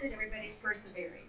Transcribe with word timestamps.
Good, 0.00 0.12
everybody's 0.12 0.54
persevering. 0.62 1.24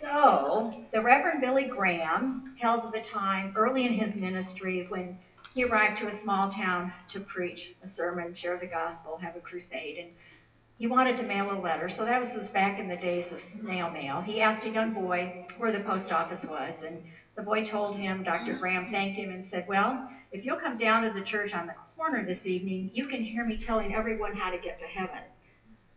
So, 0.00 0.84
the 0.92 1.00
Reverend 1.00 1.40
Billy 1.40 1.64
Graham 1.64 2.54
tells 2.58 2.84
of 2.84 2.92
a 2.94 3.00
time 3.00 3.52
early 3.56 3.86
in 3.86 3.92
his 3.92 4.16
ministry 4.16 4.86
when 4.88 5.16
he 5.54 5.62
arrived 5.62 6.00
to 6.00 6.08
a 6.08 6.22
small 6.22 6.50
town 6.50 6.92
to 7.10 7.20
preach 7.20 7.74
a 7.84 7.94
sermon, 7.94 8.34
share 8.34 8.58
the 8.58 8.66
gospel, 8.66 9.16
have 9.18 9.36
a 9.36 9.40
crusade, 9.40 9.98
and 9.98 10.08
he 10.78 10.88
wanted 10.88 11.16
to 11.18 11.22
mail 11.22 11.52
a 11.52 11.58
letter. 11.60 11.88
So 11.88 12.04
that 12.04 12.20
was 12.34 12.48
back 12.48 12.80
in 12.80 12.88
the 12.88 12.96
days 12.96 13.26
of 13.30 13.40
snail 13.60 13.90
mail. 13.90 14.22
He 14.22 14.40
asked 14.40 14.66
a 14.66 14.70
young 14.70 14.92
boy 14.92 15.46
where 15.58 15.70
the 15.70 15.80
post 15.80 16.10
office 16.10 16.44
was, 16.44 16.74
and 16.84 17.00
the 17.36 17.42
boy 17.42 17.64
told 17.64 17.94
him, 17.94 18.24
Dr. 18.24 18.58
Graham 18.58 18.90
thanked 18.90 19.18
him 19.18 19.30
and 19.30 19.46
said, 19.52 19.66
Well, 19.68 20.10
if 20.32 20.44
you'll 20.44 20.58
come 20.58 20.78
down 20.78 21.02
to 21.02 21.12
the 21.12 21.24
church 21.24 21.52
on 21.54 21.68
the 21.68 21.74
corner 21.96 22.24
this 22.24 22.44
evening, 22.44 22.90
you 22.92 23.06
can 23.06 23.22
hear 23.22 23.44
me 23.44 23.56
telling 23.56 23.94
everyone 23.94 24.34
how 24.34 24.50
to 24.50 24.58
get 24.58 24.80
to 24.80 24.84
heaven. 24.84 25.22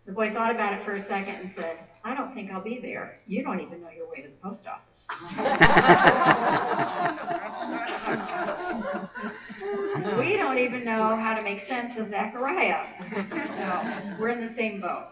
The 0.06 0.12
boy 0.12 0.34
thought 0.34 0.52
about 0.54 0.74
it 0.74 0.84
for 0.84 0.94
a 0.94 1.00
second 1.08 1.36
and 1.36 1.52
said, 1.56 1.78
I 2.04 2.16
don't 2.16 2.34
think 2.34 2.52
I'll 2.52 2.64
be 2.64 2.80
there. 2.82 3.20
You 3.28 3.44
don't 3.44 3.60
even 3.60 3.82
know 3.82 3.90
your 3.96 4.10
way 4.10 4.22
to 4.22 4.28
the 4.28 4.36
post 4.42 4.66
office. 4.66 5.06
we 10.18 10.36
don't 10.36 10.58
even 10.58 10.84
know 10.84 11.16
how 11.16 11.36
to 11.36 11.44
make 11.44 11.68
sense 11.68 11.94
of 12.00 12.10
Zechariah. 12.10 12.88
so 13.12 14.18
we're 14.20 14.30
in 14.30 14.42
the 14.48 14.56
same 14.58 14.82
boat. 14.82 15.10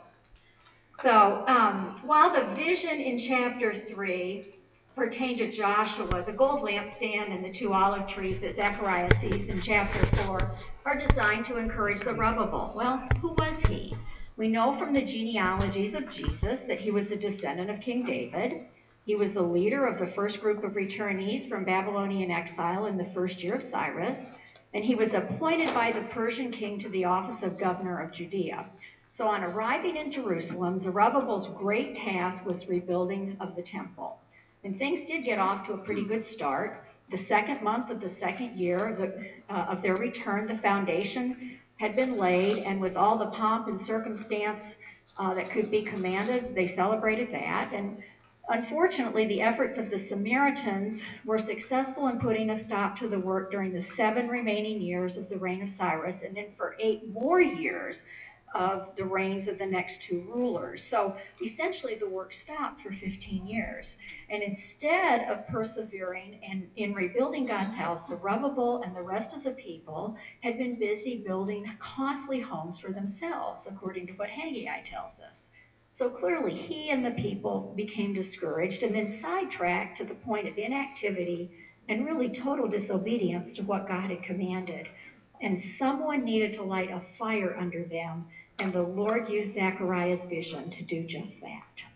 So 1.04 1.46
um, 1.48 2.02
while 2.06 2.34
the 2.34 2.56
vision 2.56 3.00
in 3.00 3.20
chapter 3.20 3.74
3 3.88 4.56
pertained 4.96 5.38
to 5.38 5.52
Joshua, 5.52 6.24
the 6.26 6.34
gold 6.34 6.62
lampstand 6.62 7.32
and 7.32 7.46
the 7.46 7.58
two 7.58 7.74
olive 7.74 8.10
trees 8.10 8.42
that 8.42 8.56
Zechariah 8.56 9.12
sees 9.22 9.48
in 9.48 9.62
chapter 9.62 10.06
4 10.26 10.58
are 10.86 10.98
designed 10.98 11.46
to 11.46 11.58
encourage 11.58 12.00
the 12.00 12.16
Zerubbabel. 12.16 12.74
Well, 12.76 13.08
who 13.22 13.30
was 13.30 13.54
he? 13.68 13.96
We 14.40 14.48
know 14.48 14.80
from 14.80 14.94
the 14.94 15.02
genealogies 15.02 15.94
of 15.94 16.10
Jesus 16.12 16.62
that 16.70 16.80
he 16.80 16.92
was 16.92 17.12
a 17.12 17.18
descendant 17.18 17.70
of 17.70 17.82
King 17.82 18.06
David. 18.06 18.68
He 19.06 19.14
was 19.14 19.34
the 19.34 19.42
leader 19.42 19.86
of 19.86 20.00
the 20.00 20.14
first 20.16 20.40
group 20.40 20.64
of 20.64 20.76
returnees 20.76 21.50
from 21.50 21.66
Babylonian 21.66 22.32
exile 22.32 22.86
in 22.86 22.98
the 22.98 23.12
first 23.14 23.44
year 23.44 23.56
of 23.56 23.64
Cyrus, 23.70 24.18
and 24.74 24.86
he 24.86 24.96
was 24.96 25.10
appointed 25.14 25.74
by 25.74 25.92
the 25.92 26.08
Persian 26.14 26.54
king 26.54 26.80
to 26.80 26.88
the 26.88 27.04
office 27.04 27.44
of 27.44 27.60
governor 27.60 28.00
of 28.00 28.14
Judea. 28.14 28.66
So 29.18 29.28
on 29.28 29.44
arriving 29.44 29.98
in 29.98 30.10
Jerusalem, 30.10 30.80
Zerubbabel's 30.80 31.50
great 31.58 31.98
task 31.98 32.46
was 32.46 32.66
rebuilding 32.70 33.36
of 33.42 33.58
the 33.58 33.64
temple. 33.64 34.20
And 34.64 34.80
things 34.80 35.06
did 35.06 35.26
get 35.26 35.40
off 35.40 35.68
to 35.68 35.74
a 35.74 35.80
pretty 35.80 36.06
good 36.06 36.26
start. 36.26 36.86
The 37.12 37.26
second 37.28 37.62
month 37.62 37.90
of 37.90 38.00
the 38.00 38.12
second 38.22 38.58
year 38.58 38.96
the, 38.98 39.54
uh, 39.54 39.66
of 39.66 39.82
their 39.82 39.98
return, 39.98 40.48
the 40.48 40.62
foundation 40.62 41.59
had 41.80 41.96
been 41.96 42.18
laid, 42.18 42.58
and 42.60 42.80
with 42.82 42.96
all 42.98 43.18
the 43.18 43.28
pomp 43.28 43.68
and 43.68 43.82
circumstance 43.86 44.60
uh, 45.18 45.34
that 45.34 45.52
could 45.52 45.72
be 45.72 45.82
commanded, 45.82 46.54
they 46.56 46.68
celebrated 46.76 47.30
that. 47.32 47.72
And 47.74 48.04
unfortunately, 48.50 49.26
the 49.26 49.42
efforts 49.42 49.78
of 49.78 49.90
the 49.90 49.98
Samaritans 50.10 51.00
were 51.26 51.38
successful 51.38 52.08
in 52.08 52.18
putting 52.18 52.50
a 52.50 52.66
stop 52.66 52.98
to 52.98 53.08
the 53.08 53.20
work 53.20 53.52
during 53.52 53.72
the 53.72 53.84
seven 53.96 54.28
remaining 54.28 54.82
years 54.82 55.18
of 55.18 55.30
the 55.30 55.38
reign 55.38 55.62
of 55.62 55.70
Cyrus, 55.78 56.16
and 56.24 56.36
then 56.36 56.52
for 56.58 56.74
eight 56.80 57.00
more 57.08 57.42
years 57.42 57.96
of 58.56 58.90
the 58.98 59.04
reigns 59.04 59.48
of 59.48 59.58
the 59.58 59.66
next 59.66 59.98
two 60.08 60.22
rulers. 60.28 60.82
So 60.90 61.16
essentially, 61.44 61.96
the 61.96 62.10
work 62.10 62.34
stopped 62.44 62.82
for 62.82 62.92
15 62.92 63.48
years. 63.48 63.86
And 64.30 64.42
instead 64.44 65.30
of 65.30 65.46
persevering 65.48 66.40
and 66.48 66.68
in 66.76 66.94
rebuilding 66.94 67.46
God's 67.46 67.76
house, 67.76 68.08
Zerubbabel 68.08 68.82
and 68.84 68.96
the 68.96 69.02
rest 69.02 69.36
of 69.36 69.44
the 69.44 69.52
people 69.52 70.16
had 70.42 70.58
been 70.58 70.80
busy 70.80 71.24
building 71.26 71.66
costly 71.80 72.40
homes 72.40 72.80
for 72.80 72.92
themselves, 72.92 73.60
according 73.68 74.08
to 74.08 74.14
what 74.14 74.30
Haggai 74.30 74.82
tells 74.90 75.14
us. 75.20 75.36
So 75.98 76.10
clearly, 76.10 76.56
he 76.56 76.92
and 76.92 77.06
the 77.06 77.12
people 77.12 77.74
became 77.76 78.14
discouraged 78.14 78.84
and 78.84 78.96
then 78.96 79.20
sidetracked 79.22 79.98
to 79.98 80.06
the 80.06 80.14
point 80.14 80.48
of 80.48 80.58
inactivity 80.58 81.52
and 81.90 82.06
really 82.06 82.30
total 82.30 82.70
disobedience 82.70 83.56
to 83.58 83.64
what 83.64 83.88
God 83.88 84.10
had 84.10 84.24
commanded. 84.24 84.88
And 85.42 85.62
someone 85.78 86.26
needed 86.26 86.54
to 86.54 86.64
light 86.64 86.90
a 86.90 87.02
fire 87.18 87.56
under 87.58 87.84
them, 87.86 88.26
and 88.60 88.74
the 88.74 88.82
Lord 88.82 89.30
used 89.30 89.54
Zechariah's 89.54 90.22
vision 90.30 90.70
to 90.72 90.84
do 90.84 91.06
just 91.08 91.32
that. 91.42 91.90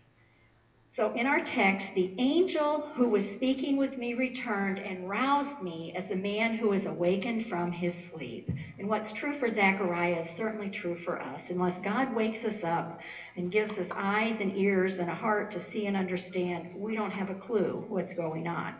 So 0.95 1.11
in 1.15 1.25
our 1.25 1.39
text, 1.39 1.87
the 1.95 2.13
angel 2.19 2.91
who 2.95 3.07
was 3.07 3.23
speaking 3.35 3.77
with 3.77 3.97
me 3.97 4.13
returned 4.13 4.77
and 4.77 5.09
roused 5.09 5.59
me 5.59 5.91
as 5.95 6.09
a 6.11 6.15
man 6.15 6.55
who 6.55 6.71
is 6.73 6.85
awakened 6.85 7.47
from 7.47 7.71
his 7.71 7.95
sleep. 8.11 8.47
And 8.77 8.87
what's 8.87 9.11
true 9.13 9.39
for 9.39 9.49
Zechariah 9.49 10.21
is 10.21 10.37
certainly 10.37 10.69
true 10.69 10.95
for 11.03 11.19
us. 11.19 11.41
Unless 11.49 11.83
God 11.83 12.13
wakes 12.13 12.45
us 12.45 12.61
up 12.63 12.99
and 13.35 13.51
gives 13.51 13.71
us 13.71 13.87
eyes 13.95 14.37
and 14.39 14.55
ears 14.55 14.99
and 14.99 15.09
a 15.09 15.15
heart 15.15 15.49
to 15.53 15.71
see 15.71 15.87
and 15.87 15.97
understand, 15.97 16.75
we 16.75 16.93
don't 16.93 17.11
have 17.11 17.31
a 17.31 17.35
clue 17.35 17.83
what's 17.87 18.13
going 18.13 18.47
on. 18.47 18.75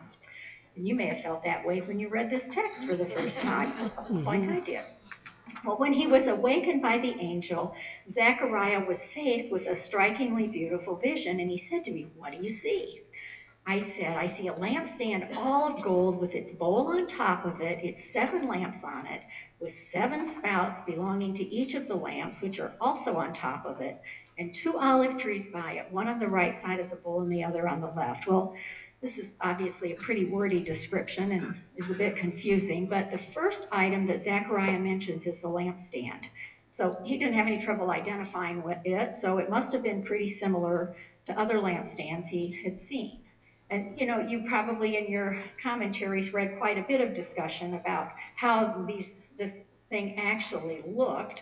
And 0.76 0.88
you 0.88 0.96
may 0.96 1.08
have 1.08 1.24
felt 1.24 1.44
that 1.44 1.66
way 1.66 1.80
when 1.82 2.00
you 2.00 2.10
read 2.10 2.30
this 2.30 2.44
text 2.52 2.88
for 2.88 2.98
the 2.98 3.06
first 3.06 3.36
mm-hmm. 3.36 3.48
time, 3.48 3.90
mm-hmm. 3.90 4.24
like 4.24 4.42
I 4.42 4.60
did. 4.60 4.82
Well, 5.66 5.78
when 5.78 5.94
he 5.94 6.08
was 6.08 6.24
awakened 6.28 6.82
by 6.82 6.98
the 6.98 7.14
angel, 7.20 7.74
Zechariah 8.14 8.86
was 8.86 8.98
faced 9.14 9.52
with 9.52 9.64
a 9.64 9.82
strikingly 9.86 10.48
beautiful 10.48 10.98
vision, 10.98 11.40
and 11.40 11.50
he 11.50 11.68
said 11.70 11.86
to 11.86 11.92
me, 11.92 12.08
What 12.18 12.32
do 12.32 12.38
you 12.46 12.60
see? 12.62 13.02
I 13.66 13.80
said, 13.98 14.18
I 14.18 14.36
see 14.38 14.50
a 14.50 14.54
lampstand 14.54 15.38
all 15.38 15.74
of 15.74 15.84
gold 15.84 16.20
with 16.20 16.32
its 16.32 16.58
bowl 16.58 16.88
on 16.88 17.08
top 17.08 17.46
of 17.46 17.62
it, 17.62 17.80
its 17.82 18.02
seven 18.12 18.50
lamps 18.50 18.84
on 18.84 19.06
it, 19.06 19.22
with 19.62 19.72
seven 19.94 20.36
spouts 20.38 20.82
belonging 20.86 21.34
to 21.36 21.44
each 21.44 21.74
of 21.76 21.88
the 21.88 21.96
lamps, 21.96 22.42
which 22.42 22.60
are 22.60 22.74
also 22.82 23.16
on 23.16 23.34
top 23.34 23.66
of 23.66 23.80
it, 23.80 24.02
and 24.38 24.54
two 24.64 24.78
olive 24.78 25.18
trees 25.20 25.46
by 25.54 25.74
it, 25.74 25.92
one 25.92 26.10
on 26.10 26.20
the 26.20 26.28
right 26.28 26.62
side 26.62 26.82
of 26.82 26.90
the 26.90 26.98
bowl 26.98 27.22
and 27.22 27.32
the 27.32 27.44
other 27.44 27.70
on 27.70 27.80
the 27.80 27.88
left. 27.88 28.28
Well, 28.28 28.54
this 29.04 29.18
is 29.18 29.26
obviously 29.42 29.92
a 29.92 29.96
pretty 29.98 30.26
wordy 30.26 30.64
description 30.64 31.34
and 31.34 31.56
is 31.76 31.92
a 31.92 31.98
bit 31.98 32.16
confusing, 32.16 32.88
but 32.90 33.12
the 33.12 33.20
first 33.34 33.68
item 33.70 34.08
that 34.08 34.24
Zechariah 34.24 34.80
mentions 34.80 35.28
is 35.28 35.36
the 35.42 35.48
lampstand. 35.50 36.22
So 36.78 36.98
he 37.04 37.18
didn't 37.18 37.34
have 37.34 37.46
any 37.46 37.64
trouble 37.64 37.92
identifying 37.92 38.64
what 38.64 38.82
it, 38.86 39.16
so 39.22 39.40
it 39.40 39.50
must 39.50 39.74
have 39.74 39.84
been 39.84 40.04
pretty 40.04 40.40
similar 40.40 40.96
to 41.28 41.40
other 41.40 41.56
lampstands 41.56 42.28
he 42.30 42.62
had 42.64 42.80
seen. 42.88 43.20
And 43.70 44.00
you 44.00 44.08
know, 44.08 44.22
you 44.22 44.46
probably 44.48 44.98
in 44.98 45.12
your 45.12 45.44
commentaries 45.62 46.34
read 46.34 46.58
quite 46.58 46.78
a 46.78 46.86
bit 46.88 47.02
of 47.02 47.14
discussion 47.14 47.74
about 47.74 48.10
how 48.38 48.86
these 48.88 49.06
this 49.38 49.52
thing 49.90 50.16
actually 50.18 50.82
looked. 50.88 51.42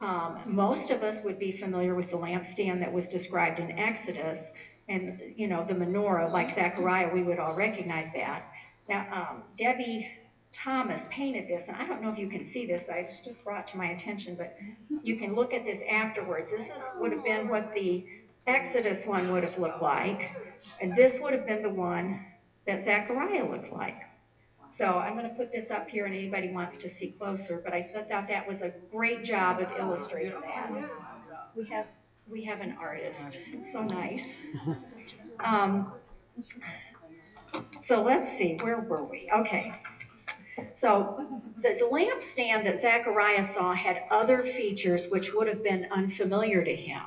Um, 0.00 0.40
most 0.46 0.90
of 0.90 1.02
us 1.02 1.22
would 1.24 1.38
be 1.38 1.58
familiar 1.58 1.94
with 1.94 2.10
the 2.10 2.16
lampstand 2.16 2.80
that 2.80 2.92
was 2.92 3.04
described 3.08 3.58
in 3.58 3.72
Exodus, 3.78 4.38
and 4.90 5.18
you 5.36 5.46
know 5.46 5.64
the 5.66 5.74
menorah, 5.74 6.30
like 6.32 6.54
Zechariah, 6.54 7.10
we 7.14 7.22
would 7.22 7.38
all 7.38 7.54
recognize 7.54 8.08
that. 8.14 8.44
Now, 8.88 9.06
um, 9.14 9.42
Debbie 9.56 10.08
Thomas 10.64 11.00
painted 11.10 11.48
this, 11.48 11.62
and 11.68 11.76
I 11.76 11.86
don't 11.86 12.02
know 12.02 12.10
if 12.10 12.18
you 12.18 12.28
can 12.28 12.50
see 12.52 12.66
this. 12.66 12.82
I 12.90 13.08
just 13.24 13.42
brought 13.44 13.68
to 13.68 13.76
my 13.76 13.92
attention, 13.92 14.34
but 14.34 14.56
you 15.02 15.16
can 15.16 15.34
look 15.34 15.54
at 15.54 15.64
this 15.64 15.78
afterwards. 15.88 16.48
This 16.50 16.66
is, 16.66 16.72
would 16.98 17.12
have 17.12 17.24
been 17.24 17.48
what 17.48 17.72
the 17.74 18.04
Exodus 18.48 19.06
one 19.06 19.32
would 19.32 19.44
have 19.44 19.58
looked 19.60 19.80
like, 19.80 20.20
and 20.82 20.96
this 20.96 21.12
would 21.20 21.32
have 21.32 21.46
been 21.46 21.62
the 21.62 21.70
one 21.70 22.26
that 22.66 22.84
Zechariah 22.84 23.48
looked 23.48 23.72
like. 23.72 23.96
So 24.76 24.86
I'm 24.86 25.14
going 25.14 25.28
to 25.28 25.36
put 25.36 25.52
this 25.52 25.70
up 25.70 25.88
here, 25.88 26.06
and 26.06 26.14
anybody 26.14 26.50
wants 26.50 26.82
to 26.82 26.90
see 26.98 27.14
closer. 27.18 27.60
But 27.62 27.74
I 27.74 27.88
thought 27.92 28.08
that 28.28 28.48
was 28.48 28.56
a 28.62 28.72
great 28.90 29.24
job 29.24 29.60
of 29.60 29.68
illustrating 29.78 30.40
that. 30.40 30.90
We 31.54 31.68
have 31.68 31.86
we 32.30 32.44
have 32.44 32.60
an 32.60 32.76
artist. 32.80 33.16
So 33.72 33.82
nice. 33.82 34.20
Um, 35.42 35.92
so 37.88 38.02
let's 38.02 38.36
see, 38.36 38.58
where 38.60 38.80
were 38.80 39.04
we? 39.04 39.30
Okay. 39.34 39.72
So 40.82 41.24
the, 41.62 41.78
the 41.78 41.86
lampstand 41.90 42.64
that 42.64 42.82
Zechariah 42.82 43.54
saw 43.54 43.74
had 43.74 44.02
other 44.10 44.42
features 44.42 45.06
which 45.08 45.32
would 45.32 45.48
have 45.48 45.64
been 45.64 45.86
unfamiliar 45.90 46.62
to 46.62 46.76
him. 46.76 47.00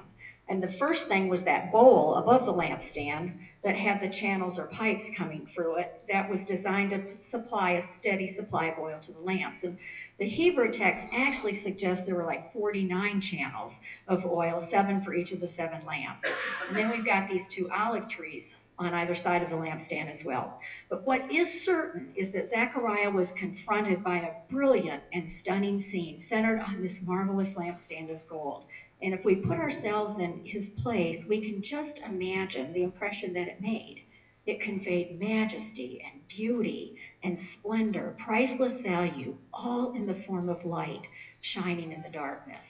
And 0.50 0.62
the 0.62 0.73
first 0.79 1.07
thing 1.07 1.29
was 1.29 1.44
that 1.44 1.71
bowl 1.71 2.15
above 2.15 2.45
the 2.45 2.53
lampstand 2.53 3.38
that 3.63 3.75
had 3.75 4.01
the 4.01 4.09
channels 4.09 4.59
or 4.59 4.65
pipes 4.65 5.03
coming 5.18 5.48
through 5.56 5.77
it 5.77 6.01
that 6.09 6.30
was 6.30 6.39
designed 6.48 6.89
to 6.89 7.01
supply 7.31 7.71
a 7.71 7.83
steady 8.00 8.36
supply 8.36 8.65
of 8.68 8.80
oil 8.80 9.00
to 9.06 9.12
the 9.13 9.19
lamps. 9.19 9.63
And 9.63 9.77
the 10.19 10.25
Hebrew 10.27 10.71
text 10.71 11.04
actually 11.12 11.62
suggests 11.63 12.06
there 12.06 12.15
were 12.15 12.25
like 12.25 12.54
49 12.54 13.21
channels 13.21 13.74
of 14.07 14.25
oil, 14.25 14.68
seven 14.69 15.01
for 15.01 15.13
each 15.13 15.31
of 15.31 15.39
the 15.39 15.50
seven 15.57 15.83
lamps. 15.86 16.27
And 16.68 16.77
then 16.77 16.89
we've 16.89 17.06
got 17.06 17.27
these 17.27 17.48
two 17.48 17.68
olive 17.69 18.07
trees 18.07 18.44
on 18.77 18.94
either 18.94 19.15
side 19.15 19.42
of 19.44 19.50
the 19.50 19.56
lampstand 19.56 20.12
as 20.13 20.24
well. 20.24 20.54
But 20.89 21.06
what 21.06 21.21
is 21.31 21.48
certain 21.63 22.12
is 22.15 22.31
that 22.33 22.50
Zechariah 22.50 23.10
was 23.10 23.27
confronted 23.38 24.04
by 24.04 24.18
a 24.19 24.31
brilliant 24.50 25.04
and 25.13 25.30
stunning 25.39 25.83
scene 25.92 26.19
centered 26.30 26.60
on 26.60 26.81
this 26.81 26.94
marvelous 27.01 27.50
lampstand 27.56 28.10
of 28.12 28.25
gold. 28.27 28.63
And 29.01 29.13
if 29.13 29.24
we 29.24 29.36
put 29.36 29.57
ourselves 29.57 30.19
in 30.19 30.42
his 30.44 30.63
place, 30.81 31.18
we 31.27 31.39
can 31.39 31.62
just 31.62 32.00
imagine 32.06 32.71
the 32.71 32.83
impression 32.83 33.33
that 33.33 33.48
it 33.48 33.60
made. 33.60 33.98
It 34.45 34.60
conveyed 34.60 35.19
majesty 35.19 36.01
and 36.06 36.19
beauty 36.27 36.94
and 37.24 37.38
splendor, 37.58 38.16
priceless 38.24 38.81
value, 38.81 39.36
all 39.54 39.94
in 39.96 40.06
the 40.06 40.24
form 40.28 40.50
of 40.50 40.66
light 40.66 41.04
shining 41.42 41.92
in 41.92 42.02
the 42.02 42.10
darkness. 42.10 42.66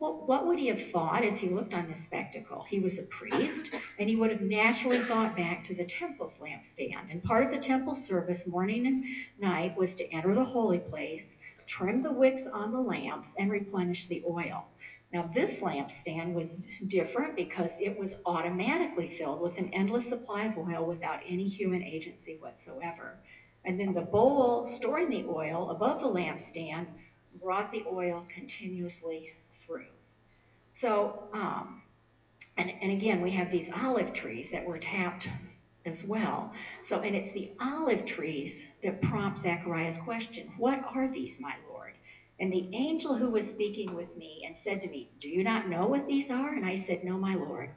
Well, 0.00 0.22
what 0.26 0.46
would 0.46 0.58
he 0.60 0.68
have 0.68 0.92
thought 0.92 1.24
as 1.24 1.40
he 1.40 1.48
looked 1.48 1.74
on 1.74 1.88
this 1.88 2.04
spectacle? 2.06 2.64
He 2.68 2.78
was 2.78 2.92
a 2.98 3.02
priest, 3.02 3.68
and 3.98 4.08
he 4.08 4.14
would 4.14 4.30
have 4.30 4.40
naturally 4.40 5.04
thought 5.08 5.36
back 5.36 5.64
to 5.66 5.74
the 5.74 5.88
temple's 5.98 6.32
lampstand. 6.40 7.10
And 7.10 7.22
part 7.24 7.46
of 7.46 7.50
the 7.50 7.66
temple 7.66 8.00
service, 8.06 8.38
morning 8.46 8.86
and 8.86 9.04
night, 9.40 9.76
was 9.76 9.90
to 9.96 10.14
enter 10.14 10.34
the 10.36 10.44
holy 10.44 10.78
place, 10.78 11.24
trim 11.66 12.04
the 12.04 12.12
wicks 12.12 12.42
on 12.52 12.70
the 12.70 12.78
lamps, 12.78 13.26
and 13.38 13.50
replenish 13.50 14.06
the 14.08 14.22
oil. 14.28 14.66
Now, 15.12 15.30
this 15.34 15.58
lampstand 15.60 16.34
was 16.34 16.46
different 16.86 17.34
because 17.34 17.70
it 17.80 17.98
was 17.98 18.10
automatically 18.24 19.16
filled 19.18 19.40
with 19.40 19.56
an 19.56 19.70
endless 19.72 20.04
supply 20.08 20.44
of 20.44 20.58
oil 20.58 20.86
without 20.86 21.20
any 21.26 21.48
human 21.48 21.82
agency 21.82 22.38
whatsoever. 22.38 23.18
And 23.64 23.78
then 23.78 23.92
the 23.92 24.00
bowl 24.00 24.74
storing 24.78 25.10
the 25.10 25.26
oil 25.28 25.70
above 25.70 26.00
the 26.00 26.06
lampstand 26.06 26.86
brought 27.42 27.70
the 27.70 27.84
oil 27.92 28.24
continuously 28.34 29.32
through. 29.66 29.84
So, 30.80 31.24
um, 31.32 31.82
and, 32.56 32.70
and 32.82 32.92
again, 32.92 33.20
we 33.20 33.32
have 33.32 33.50
these 33.50 33.68
olive 33.74 34.14
trees 34.14 34.46
that 34.52 34.64
were 34.64 34.78
tapped 34.78 35.26
as 35.86 35.96
well. 36.06 36.52
So, 36.88 37.00
and 37.00 37.14
it's 37.14 37.34
the 37.34 37.50
olive 37.60 38.06
trees 38.06 38.52
that 38.82 39.00
prompt 39.02 39.42
Zechariah's 39.42 39.98
question 40.04 40.50
What 40.58 40.78
are 40.94 41.08
these, 41.12 41.34
my 41.40 41.54
Lord? 41.70 41.92
And 42.40 42.52
the 42.52 42.68
angel 42.72 43.16
who 43.16 43.30
was 43.30 43.44
speaking 43.54 43.94
with 43.94 44.16
me 44.16 44.44
and 44.46 44.54
said 44.62 44.80
to 44.82 44.88
me, 44.88 45.08
Do 45.20 45.28
you 45.28 45.42
not 45.42 45.68
know 45.68 45.86
what 45.86 46.06
these 46.06 46.30
are? 46.30 46.54
And 46.54 46.64
I 46.64 46.84
said, 46.86 47.04
No, 47.04 47.18
my 47.18 47.34
Lord. 47.34 47.70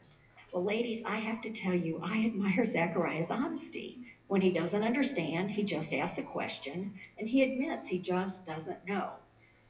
Well, 0.54 0.63
ladies, 0.63 1.04
I 1.06 1.19
have 1.19 1.42
to 1.44 1.54
tell 1.63 1.74
you, 1.74 2.01
I 2.04 2.25
admire 2.25 2.66
Zechariah's 2.72 3.30
honesty. 3.30 3.98
When 4.31 4.39
he 4.39 4.54
doesn't 4.54 4.81
understand, 4.81 5.51
he 5.51 5.66
just 5.66 5.92
asks 5.92 6.18
a 6.18 6.24
question, 6.24 6.94
and 7.19 7.28
he 7.28 7.44
admits 7.44 7.89
he 7.89 8.00
just 8.00 8.45
doesn't 8.45 8.88
know. 8.88 9.10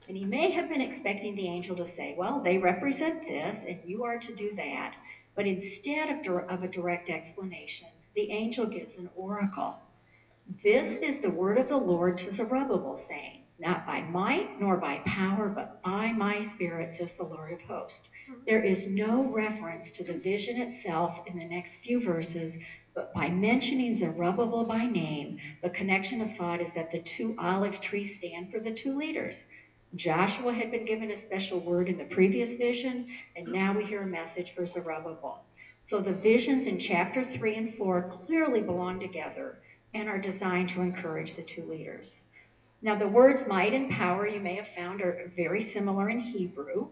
And 0.07 0.15
he 0.15 0.23
may 0.23 0.51
have 0.51 0.69
been 0.69 0.81
expecting 0.81 1.33
the 1.33 1.47
angel 1.47 1.75
to 1.77 1.87
say, 1.95 2.13
Well, 2.15 2.43
they 2.43 2.59
represent 2.59 3.25
this, 3.27 3.55
and 3.67 3.79
you 3.83 4.03
are 4.03 4.19
to 4.19 4.35
do 4.35 4.53
that. 4.57 4.93
But 5.33 5.47
instead 5.47 6.09
of, 6.09 6.47
of 6.47 6.61
a 6.61 6.67
direct 6.67 7.09
explanation, 7.09 7.87
the 8.15 8.29
angel 8.31 8.67
gives 8.67 8.95
an 8.99 9.09
oracle. 9.15 9.77
This 10.63 10.99
is 11.01 11.23
the 11.23 11.31
word 11.31 11.57
of 11.57 11.67
the 11.67 11.77
Lord 11.77 12.19
to 12.19 12.35
Zerubbabel, 12.35 12.99
saying, 13.09 13.40
Not 13.61 13.85
by 13.85 14.01
might 14.01 14.59
nor 14.59 14.75
by 14.77 15.01
power, 15.05 15.47
but 15.47 15.83
by 15.83 16.11
my 16.13 16.51
spirit, 16.55 16.97
says 16.97 17.09
the 17.15 17.25
Lord 17.25 17.53
of 17.53 17.61
hosts. 17.61 17.99
Mm-hmm. 18.27 18.41
There 18.47 18.65
is 18.65 18.87
no 18.87 19.31
reference 19.31 19.91
to 19.97 20.03
the 20.03 20.17
vision 20.17 20.59
itself 20.59 21.19
in 21.27 21.37
the 21.37 21.45
next 21.45 21.73
few 21.83 22.03
verses, 22.03 22.55
but 22.95 23.13
by 23.13 23.29
mentioning 23.29 23.99
Zerubbabel 23.99 24.65
by 24.65 24.87
name, 24.87 25.37
the 25.61 25.69
connection 25.69 26.21
of 26.21 26.35
thought 26.37 26.59
is 26.59 26.71
that 26.73 26.91
the 26.91 27.03
two 27.15 27.35
olive 27.39 27.79
trees 27.83 28.17
stand 28.17 28.51
for 28.51 28.59
the 28.59 28.75
two 28.83 28.97
leaders. 28.97 29.35
Joshua 29.95 30.53
had 30.53 30.71
been 30.71 30.85
given 30.85 31.11
a 31.11 31.25
special 31.27 31.59
word 31.59 31.87
in 31.87 31.99
the 31.99 32.05
previous 32.05 32.57
vision, 32.57 33.07
and 33.35 33.45
mm-hmm. 33.45 33.55
now 33.55 33.77
we 33.77 33.85
hear 33.85 34.01
a 34.01 34.07
message 34.07 34.51
for 34.55 34.65
Zerubbabel. 34.65 35.43
So 35.87 36.01
the 36.01 36.13
visions 36.13 36.65
in 36.65 36.79
chapter 36.79 37.27
3 37.37 37.55
and 37.55 37.75
4 37.75 38.21
clearly 38.25 38.61
belong 38.61 38.99
together 38.99 39.59
and 39.93 40.09
are 40.09 40.19
designed 40.19 40.69
to 40.69 40.81
encourage 40.81 41.35
the 41.35 41.43
two 41.43 41.69
leaders. 41.69 42.07
Now, 42.83 42.97
the 42.97 43.07
words 43.07 43.43
might 43.47 43.73
and 43.73 43.91
power 43.91 44.27
you 44.27 44.39
may 44.39 44.55
have 44.55 44.65
found 44.75 45.01
are 45.01 45.31
very 45.35 45.71
similar 45.71 46.09
in 46.09 46.19
Hebrew. 46.19 46.87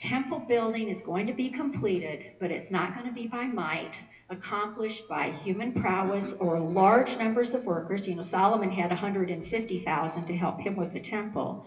Temple 0.00 0.40
building 0.48 0.88
is 0.88 1.02
going 1.04 1.26
to 1.26 1.34
be 1.34 1.50
completed, 1.50 2.32
but 2.40 2.50
it's 2.50 2.70
not 2.70 2.94
going 2.94 3.06
to 3.06 3.12
be 3.12 3.26
by 3.26 3.44
might, 3.44 3.92
accomplished 4.30 5.02
by 5.10 5.32
human 5.42 5.72
prowess 5.72 6.34
or 6.40 6.58
large 6.58 7.08
numbers 7.18 7.52
of 7.52 7.64
workers. 7.64 8.06
You 8.06 8.14
know, 8.14 8.24
Solomon 8.30 8.70
had 8.70 8.88
150,000 8.90 10.26
to 10.26 10.36
help 10.36 10.58
him 10.60 10.74
with 10.74 10.94
the 10.94 11.00
temple. 11.00 11.66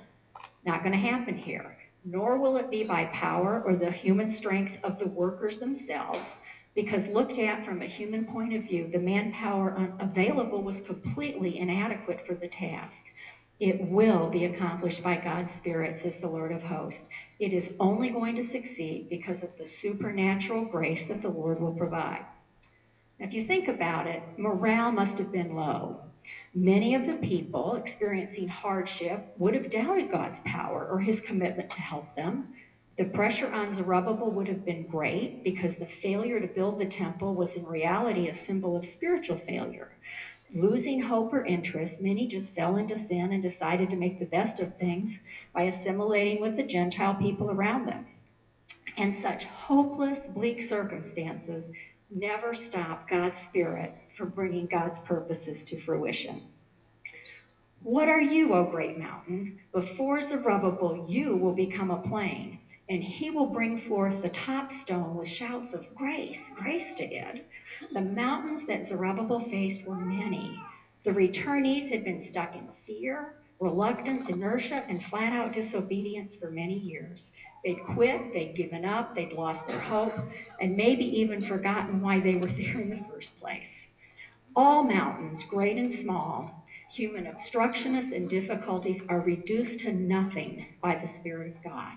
Not 0.66 0.82
going 0.82 0.94
to 0.94 0.98
happen 0.98 1.38
here. 1.38 1.78
Nor 2.04 2.40
will 2.40 2.58
it 2.58 2.72
be 2.72 2.86
by 2.86 3.06
power 3.14 3.62
or 3.66 3.76
the 3.76 3.92
human 3.92 4.36
strength 4.38 4.74
of 4.84 4.98
the 4.98 5.08
workers 5.08 5.60
themselves, 5.60 6.26
because 6.74 7.06
looked 7.14 7.38
at 7.38 7.66
from 7.66 7.82
a 7.84 7.88
human 7.88 8.26
point 8.26 8.56
of 8.56 8.64
view, 8.64 8.90
the 8.92 9.00
manpower 9.00 9.94
available 10.00 10.64
was 10.64 10.78
completely 10.88 11.60
inadequate 11.60 12.22
for 12.26 12.34
the 12.34 12.48
task. 12.48 12.96
It 13.60 13.90
will 13.90 14.30
be 14.30 14.46
accomplished 14.46 15.04
by 15.04 15.18
God's 15.18 15.50
Spirit, 15.60 16.00
says 16.02 16.14
the 16.22 16.28
Lord 16.30 16.52
of 16.52 16.62
hosts. 16.62 17.02
It 17.40 17.54
is 17.54 17.66
only 17.80 18.10
going 18.10 18.36
to 18.38 18.52
succeed 18.52 19.08
because 19.10 19.44
of 19.44 19.50
the 19.58 19.66
supernatural 19.82 20.66
grace 20.66 21.02
that 21.10 21.22
the 21.22 21.30
Lord 21.30 21.60
will 21.60 21.74
provide. 21.74 22.24
Now, 23.20 23.28
if 23.28 23.34
you 23.34 23.42
think 23.48 23.68
about 23.68 24.08
it, 24.08 24.24
morale 24.38 24.92
must 24.92 25.18
have 25.18 25.32
been 25.32 25.56
low. 25.56 25.98
Many 26.54 26.96
of 26.96 27.06
the 27.06 27.16
people 27.16 27.76
experiencing 27.76 28.48
hardship 28.48 29.22
would 29.38 29.56
have 29.56 29.72
doubted 29.72 30.10
God's 30.10 30.40
power 30.46 30.88
or 30.90 31.00
his 31.00 31.20
commitment 31.22 31.70
to 31.72 31.82
help 31.82 32.06
them. 32.16 32.46
The 32.98 33.06
pressure 33.06 33.50
on 33.50 33.74
Zerubbabel 33.74 34.32
would 34.32 34.48
have 34.48 34.66
been 34.66 34.84
great 34.84 35.44
because 35.44 35.72
the 35.80 35.88
failure 36.02 36.40
to 36.40 36.48
build 36.48 36.78
the 36.78 36.86
temple 36.86 37.36
was 37.36 37.50
in 37.56 37.66
reality 37.66 38.28
a 38.28 38.34
symbol 38.46 38.76
of 38.76 38.86
spiritual 38.94 39.38
failure. 39.48 39.90
Losing 40.54 41.00
hope 41.00 41.34
or 41.34 41.46
interest, 41.46 42.00
many 42.00 42.28
just 42.28 42.54
fell 42.56 42.78
into 42.78 42.96
sin 43.08 43.32
and 43.34 43.42
decided 43.42 43.90
to 43.92 43.96
make 43.96 44.18
the 44.20 44.26
best 44.26 44.60
of 44.60 44.76
things 44.78 45.12
by 45.54 45.64
assimilating 45.64 46.40
with 46.40 46.56
the 46.56 46.64
Gentile 46.64 47.14
people 47.14 47.52
around 47.52 47.86
them. 47.86 48.06
And 48.98 49.14
such 49.22 49.44
hopeless, 49.44 50.18
bleak 50.34 50.62
circumstances 50.70 51.64
never 52.10 52.56
stop 52.56 53.08
God's 53.08 53.36
Spirit 53.50 53.94
from 54.18 54.30
bringing 54.30 54.68
God's 54.68 55.00
purposes 55.06 55.64
to 55.68 55.78
fruition. 55.78 56.42
What 57.84 58.10
are 58.10 58.22
you, 58.22 58.54
O 58.54 58.64
great 58.66 58.98
mountain? 58.98 59.60
Before 59.72 60.20
Zerubbabel, 60.22 61.06
you 61.08 61.36
will 61.36 61.54
become 61.54 61.92
a 61.92 61.98
plain, 61.98 62.58
and 62.90 63.04
he 63.04 63.30
will 63.30 63.46
bring 63.46 63.78
forth 63.88 64.16
the 64.22 64.30
top 64.30 64.72
stone 64.82 65.16
with 65.16 65.28
shouts 65.30 65.74
of 65.74 65.86
grace, 65.96 66.40
grace 66.56 66.96
to 66.98 67.04
it. 67.04 67.46
The 67.94 68.02
mountains 68.02 68.68
that 68.68 68.88
Zerubbabel 68.88 69.50
faced 69.50 69.86
were 69.86 69.96
many. 69.96 70.58
The 71.06 71.12
returnees 71.12 71.90
had 71.90 72.04
been 72.04 72.28
stuck 72.30 72.56
in 72.56 72.68
fear, 72.86 73.36
reluctance, 73.60 74.28
inertia, 74.30 74.86
and 74.90 75.02
flat 75.04 75.34
out 75.34 75.54
disobedience 75.54 76.36
for 76.40 76.52
many 76.52 76.78
years. 76.80 77.24
They'd 77.64 77.82
quit, 77.84 78.34
they'd 78.34 78.56
given 78.56 78.86
up, 78.86 79.16
they'd 79.16 79.34
lost 79.34 79.62
their 79.68 79.80
hope, 79.80 80.14
and 80.62 80.76
maybe 80.76 81.06
even 81.06 81.42
forgotten 81.42 82.02
why 82.02 82.20
they 82.20 82.36
were 82.36 82.48
there 82.58 82.80
in 82.82 82.90
the 82.90 83.06
first 83.10 83.30
place. 83.40 83.68
All 84.56 84.84
mountains, 84.84 85.44
great 85.50 85.78
and 85.78 85.94
small, 86.02 86.50
human 86.96 87.28
obstructionists 87.28 88.12
and 88.14 88.30
difficulties 88.30 89.02
are 89.10 89.22
reduced 89.22 89.80
to 89.82 89.92
nothing 89.92 90.66
by 90.82 90.96
the 90.96 91.08
Spirit 91.20 91.48
of 91.48 91.64
God. 91.64 91.94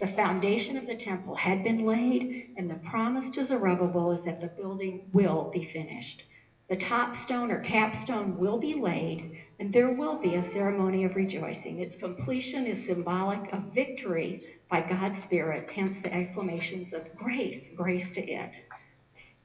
The 0.00 0.08
foundation 0.08 0.76
of 0.76 0.86
the 0.86 0.96
temple 0.96 1.36
had 1.36 1.62
been 1.62 1.86
laid, 1.86 2.54
and 2.56 2.68
the 2.68 2.80
promise 2.90 3.30
to 3.34 3.46
Zerubbabel 3.46 4.12
is 4.12 4.24
that 4.24 4.40
the 4.40 4.48
building 4.48 5.08
will 5.12 5.50
be 5.52 5.70
finished. 5.72 6.22
The 6.68 6.76
top 6.76 7.14
stone 7.24 7.50
or 7.50 7.60
capstone 7.60 8.38
will 8.38 8.58
be 8.58 8.74
laid, 8.74 9.38
and 9.60 9.72
there 9.72 9.92
will 9.92 10.18
be 10.18 10.34
a 10.34 10.52
ceremony 10.52 11.04
of 11.04 11.14
rejoicing. 11.14 11.78
Its 11.78 11.96
completion 12.00 12.66
is 12.66 12.86
symbolic 12.86 13.52
of 13.52 13.72
victory 13.74 14.42
by 14.68 14.80
God's 14.80 15.22
Spirit, 15.24 15.70
hence 15.70 15.96
the 16.02 16.12
exclamations 16.12 16.92
of 16.92 17.02
grace, 17.16 17.62
grace 17.76 18.10
to 18.14 18.22
it. 18.22 18.50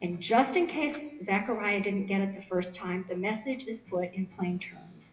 And 0.01 0.21
just 0.21 0.55
in 0.55 0.67
case 0.67 0.95
Zechariah 1.25 1.83
didn't 1.83 2.07
get 2.07 2.21
it 2.21 2.35
the 2.35 2.47
first 2.49 2.73
time, 2.73 3.05
the 3.07 3.17
message 3.17 3.65
is 3.67 3.79
put 3.89 4.13
in 4.13 4.27
plain 4.37 4.57
terms. 4.57 5.03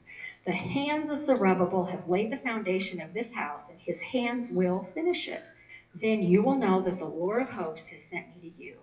The 0.46 0.52
hands 0.52 1.10
of 1.10 1.26
Zerubbabel 1.26 1.84
have 1.86 2.08
laid 2.08 2.30
the 2.30 2.36
foundation 2.38 3.00
of 3.00 3.12
this 3.12 3.26
house, 3.34 3.62
his 3.86 4.00
hands 4.12 4.48
will 4.50 4.88
finish 4.94 5.28
it. 5.28 5.42
Then 6.00 6.22
you 6.22 6.42
will 6.42 6.56
know 6.56 6.82
that 6.82 6.98
the 6.98 7.04
Lord 7.04 7.42
of 7.42 7.48
hosts 7.48 7.86
has 7.90 8.00
sent 8.10 8.26
me 8.42 8.50
to 8.50 8.62
you. 8.62 8.76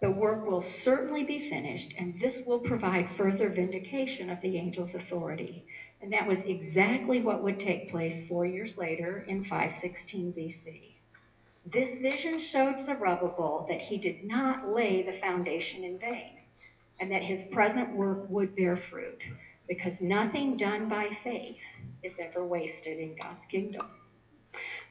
The 0.00 0.10
work 0.10 0.44
will 0.44 0.64
certainly 0.84 1.22
be 1.22 1.48
finished, 1.48 1.94
and 1.96 2.18
this 2.18 2.44
will 2.44 2.58
provide 2.58 3.08
further 3.16 3.50
vindication 3.50 4.30
of 4.30 4.40
the 4.40 4.58
angel's 4.58 4.94
authority. 4.94 5.64
And 6.00 6.12
that 6.12 6.26
was 6.26 6.38
exactly 6.44 7.20
what 7.20 7.44
would 7.44 7.60
take 7.60 7.90
place 7.90 8.26
four 8.28 8.44
years 8.44 8.72
later 8.76 9.24
in 9.28 9.44
516 9.44 10.32
BC. 10.32 10.94
This 11.72 11.90
vision 12.00 12.40
showed 12.40 12.84
Zerubbabel 12.84 13.66
that 13.68 13.80
he 13.80 13.98
did 13.98 14.24
not 14.24 14.74
lay 14.74 15.02
the 15.02 15.20
foundation 15.20 15.84
in 15.84 15.98
vain, 15.98 16.38
and 16.98 17.12
that 17.12 17.22
his 17.22 17.44
present 17.52 17.94
work 17.94 18.28
would 18.28 18.56
bear 18.56 18.80
fruit, 18.90 19.20
because 19.68 19.92
nothing 20.00 20.56
done 20.56 20.88
by 20.88 21.10
faith 21.22 21.58
is 22.02 22.14
ever 22.18 22.44
wasted 22.44 22.98
in 22.98 23.14
God's 23.16 23.44
kingdom. 23.48 23.86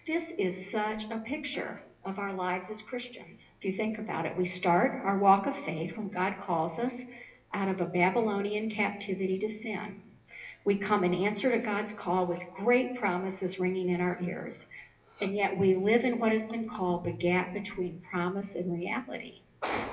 This 0.07 0.23
is 0.39 0.71
such 0.71 1.03
a 1.11 1.19
picture 1.19 1.79
of 2.05 2.17
our 2.17 2.33
lives 2.33 2.65
as 2.71 2.81
Christians. 2.89 3.39
If 3.59 3.65
you 3.65 3.77
think 3.77 3.99
about 3.99 4.25
it, 4.25 4.35
we 4.35 4.49
start 4.57 4.99
our 5.05 5.19
walk 5.19 5.45
of 5.45 5.53
faith 5.63 5.95
when 5.95 6.09
God 6.09 6.33
calls 6.43 6.79
us 6.79 6.91
out 7.53 7.69
of 7.69 7.79
a 7.79 7.85
Babylonian 7.85 8.71
captivity 8.71 9.37
to 9.37 9.61
sin. 9.61 10.01
We 10.65 10.77
come 10.79 11.03
in 11.03 11.13
answer 11.13 11.51
to 11.51 11.63
God's 11.63 11.93
call 11.99 12.25
with 12.25 12.39
great 12.57 12.99
promises 12.99 13.59
ringing 13.59 13.89
in 13.89 14.01
our 14.01 14.19
ears. 14.23 14.55
And 15.21 15.35
yet 15.35 15.55
we 15.55 15.75
live 15.75 16.03
in 16.03 16.17
what 16.17 16.31
has 16.31 16.49
been 16.49 16.67
called 16.67 17.05
the 17.05 17.11
gap 17.11 17.53
between 17.53 18.01
promise 18.11 18.47
and 18.55 18.73
reality. 18.73 19.43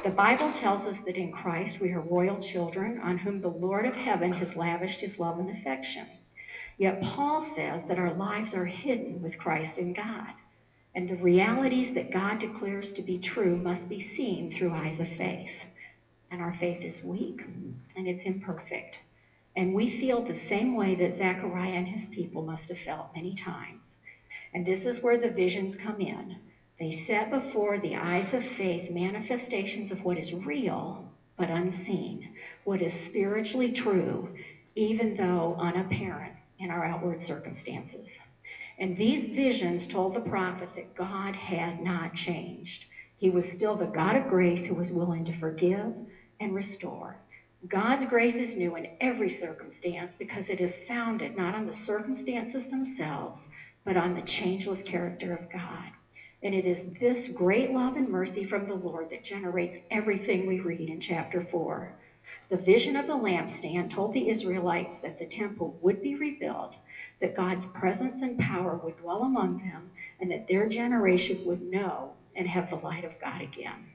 The 0.05 0.11
Bible 0.17 0.55
tells 0.59 0.87
us 0.87 0.97
that 1.05 1.17
in 1.17 1.33
Christ 1.33 1.83
we 1.83 1.93
are 1.93 2.01
royal 2.01 2.41
children 2.53 2.99
on 3.05 3.19
whom 3.19 3.43
the 3.43 3.49
Lord 3.49 3.85
of 3.85 3.95
heaven 3.95 4.33
has 4.33 4.57
lavished 4.57 5.01
his 5.01 5.19
love 5.19 5.39
and 5.39 5.51
affection. 5.51 6.07
Yet 6.79 7.03
Paul 7.03 7.45
says 7.57 7.83
that 7.89 7.99
our 7.99 8.15
lives 8.15 8.55
are 8.55 8.65
hidden 8.65 9.21
with 9.21 9.37
Christ 9.37 9.77
in 9.79 9.93
God. 9.93 10.33
And 10.95 11.09
the 11.09 11.17
realities 11.17 11.95
that 11.95 12.13
God 12.13 12.39
declares 12.39 12.93
to 12.95 13.03
be 13.03 13.19
true 13.19 13.57
must 13.57 13.89
be 13.89 14.15
seen 14.17 14.55
through 14.57 14.73
eyes 14.73 14.99
of 15.01 15.09
faith. 15.19 15.51
And 16.31 16.41
our 16.41 16.57
faith 16.61 16.81
is 16.83 17.05
weak 17.05 17.41
and 17.97 18.07
it's 18.07 18.25
imperfect. 18.25 18.95
And 19.57 19.75
we 19.75 19.99
feel 20.01 20.23
the 20.23 20.41
same 20.49 20.77
way 20.77 20.95
that 20.95 21.19
Zechariah 21.19 21.79
and 21.79 21.89
his 21.89 22.09
people 22.15 22.43
must 22.43 22.69
have 22.69 22.79
felt 22.85 23.15
many 23.15 23.35
times. 23.45 23.81
And 24.55 24.65
this 24.65 24.85
is 24.85 25.03
where 25.03 25.21
the 25.21 25.31
visions 25.35 25.75
come 25.83 26.01
in. 26.01 26.37
They 26.79 27.05
set 27.09 27.31
before 27.31 27.81
the 27.81 27.97
eyes 27.97 28.33
of 28.33 28.43
faith 28.57 28.91
manifestations 28.93 29.91
of 29.91 30.05
what 30.05 30.17
is 30.17 30.33
real 30.33 31.05
but 31.37 31.51
unseen, 31.51 32.29
what 32.65 32.81
is 32.81 32.93
spiritually 33.09 33.73
true, 33.73 34.29
even 34.77 35.17
though 35.17 35.57
unapparent 35.59 36.38
in 36.59 36.71
our 36.71 36.85
outward 36.85 37.21
circumstances. 37.27 38.07
And 38.79 38.97
these 38.97 39.35
visions 39.35 39.93
told 39.93 40.15
the 40.15 40.29
prophet 40.29 40.69
that 40.77 40.97
God 40.97 41.35
had 41.35 41.83
not 41.83 42.15
changed. 42.15 42.85
He 43.17 43.31
was 43.31 43.45
still 43.57 43.77
the 43.77 43.87
God 43.87 44.17
of 44.17 44.29
grace 44.29 44.67
who 44.67 44.75
was 44.75 44.91
willing 44.91 45.25
to 45.25 45.39
forgive 45.41 45.93
and 46.41 46.55
restore. 46.55 47.17
God's 47.67 48.05
grace 48.09 48.37
is 48.37 48.57
new 48.57 48.77
in 48.77 48.87
every 49.01 49.39
circumstance 49.41 50.13
because 50.19 50.45
it 50.49 50.61
is 50.61 50.73
founded 50.87 51.37
not 51.37 51.57
on 51.57 51.67
the 51.67 51.77
circumstances 51.85 52.63
themselves, 52.71 53.43
but 53.85 53.97
on 53.97 54.15
the 54.15 54.23
changeless 54.23 54.79
character 54.89 55.35
of 55.35 55.51
God. 55.51 55.91
And 56.45 56.55
it 56.55 56.65
is 56.65 56.79
this 57.01 57.27
great 57.35 57.73
love 57.73 57.97
and 57.97 58.09
mercy 58.09 58.45
from 58.45 58.69
the 58.69 58.75
Lord 58.75 59.11
that 59.11 59.25
generates 59.25 59.77
everything 59.91 60.47
we 60.47 60.61
read 60.61 60.89
in 60.89 61.01
chapter 61.01 61.49
4. 61.51 61.99
The 62.51 62.57
vision 62.57 62.97
of 62.97 63.07
the 63.07 63.13
lampstand 63.13 63.91
told 63.91 64.15
the 64.15 64.31
Israelites 64.31 65.03
that 65.03 65.19
the 65.19 65.27
temple 65.27 65.79
would 65.83 66.03
be 66.03 66.15
rebuilt, 66.15 66.75
that 67.21 67.37
God's 67.37 67.67
presence 67.75 68.23
and 68.23 68.39
power 68.39 68.81
would 68.83 68.97
dwell 68.97 69.25
among 69.25 69.59
them, 69.59 69.91
and 70.19 70.31
that 70.31 70.49
their 70.49 70.67
generation 70.67 71.45
would 71.45 71.61
know 71.61 72.15
and 72.35 72.49
have 72.49 72.71
the 72.71 72.77
light 72.77 73.05
of 73.05 73.21
God 73.21 73.43
again. 73.43 73.91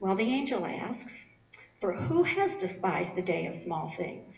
Well, 0.00 0.16
the 0.16 0.24
angel 0.24 0.66
asks, 0.66 1.12
For 1.80 1.92
who 1.92 2.24
has 2.24 2.60
despised 2.60 3.14
the 3.14 3.22
day 3.22 3.46
of 3.46 3.62
small 3.62 3.94
things? 3.96 4.34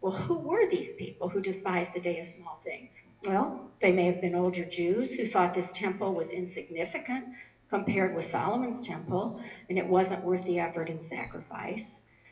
Well, 0.00 0.14
who 0.14 0.38
were 0.38 0.70
these 0.70 0.94
people 0.96 1.28
who 1.28 1.42
despised 1.42 1.90
the 1.92 2.00
day 2.00 2.20
of 2.20 2.28
small 2.40 2.60
things? 2.64 2.88
Well, 3.26 3.70
they 3.82 3.92
may 3.92 4.06
have 4.06 4.22
been 4.22 4.34
older 4.34 4.64
Jews 4.64 5.10
who 5.10 5.28
thought 5.28 5.54
this 5.54 5.68
temple 5.74 6.14
was 6.14 6.28
insignificant 6.28 7.26
compared 7.68 8.14
with 8.14 8.30
Solomon's 8.30 8.86
temple, 8.86 9.42
and 9.68 9.76
it 9.76 9.86
wasn't 9.86 10.24
worth 10.24 10.44
the 10.44 10.58
effort 10.58 10.88
and 10.88 11.00
sacrifice. 11.10 11.82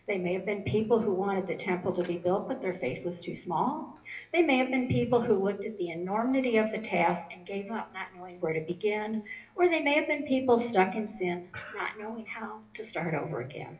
They 0.06 0.18
may 0.18 0.34
have 0.34 0.44
been 0.44 0.62
people 0.62 1.00
who 1.00 1.12
wanted 1.12 1.46
the 1.46 1.54
temple 1.54 1.92
to 1.94 2.02
be 2.04 2.18
built, 2.18 2.48
but 2.48 2.60
their 2.60 2.74
faith 2.74 3.04
was 3.04 3.20
too 3.22 3.34
small. 3.34 3.96
They 4.32 4.42
may 4.42 4.58
have 4.58 4.70
been 4.70 4.88
people 4.88 5.20
who 5.22 5.34
looked 5.42 5.64
at 5.64 5.76
the 5.78 5.90
enormity 5.90 6.58
of 6.58 6.70
the 6.70 6.78
task 6.78 7.22
and 7.32 7.46
gave 7.46 7.70
up, 7.70 7.92
not 7.94 8.08
knowing 8.14 8.38
where 8.40 8.52
to 8.52 8.60
begin. 8.60 9.22
Or 9.56 9.68
they 9.68 9.80
may 9.80 9.94
have 9.94 10.06
been 10.06 10.24
people 10.24 10.60
stuck 10.68 10.94
in 10.94 11.16
sin, 11.18 11.48
not 11.74 11.98
knowing 11.98 12.26
how 12.26 12.60
to 12.74 12.84
start 12.84 13.14
over 13.14 13.40
again. 13.40 13.78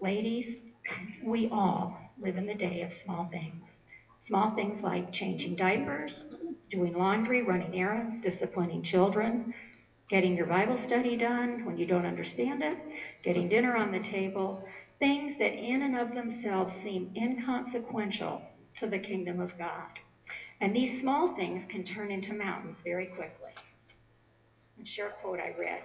Ladies, 0.00 0.56
we 1.22 1.48
all 1.48 1.96
live 2.18 2.36
in 2.36 2.46
the 2.46 2.54
day 2.54 2.82
of 2.82 2.90
small 3.04 3.28
things. 3.30 3.64
Small 4.26 4.54
things 4.54 4.82
like 4.82 5.12
changing 5.12 5.56
diapers, 5.56 6.24
doing 6.70 6.94
laundry, 6.94 7.42
running 7.42 7.78
errands, 7.78 8.22
disciplining 8.22 8.82
children, 8.82 9.54
getting 10.08 10.36
your 10.36 10.46
Bible 10.46 10.78
study 10.86 11.16
done 11.16 11.64
when 11.64 11.76
you 11.78 11.86
don't 11.86 12.06
understand 12.06 12.62
it, 12.62 12.78
getting 13.22 13.48
dinner 13.48 13.76
on 13.76 13.92
the 13.92 14.00
table, 14.00 14.64
things 14.98 15.34
that 15.38 15.52
in 15.52 15.82
and 15.82 15.96
of 15.96 16.14
themselves 16.14 16.72
seem 16.82 17.12
inconsequential 17.16 18.42
to 18.80 18.86
the 18.86 18.98
kingdom 18.98 19.40
of 19.40 19.56
God. 19.58 19.88
And 20.60 20.74
these 20.74 21.00
small 21.00 21.34
things 21.36 21.64
can 21.70 21.84
turn 21.84 22.10
into 22.10 22.32
mountains 22.32 22.76
very 22.84 23.06
quickly. 23.06 23.50
And 24.78 24.86
share 24.88 25.08
a 25.08 25.12
quote 25.22 25.40
I 25.40 25.54
read. 25.58 25.82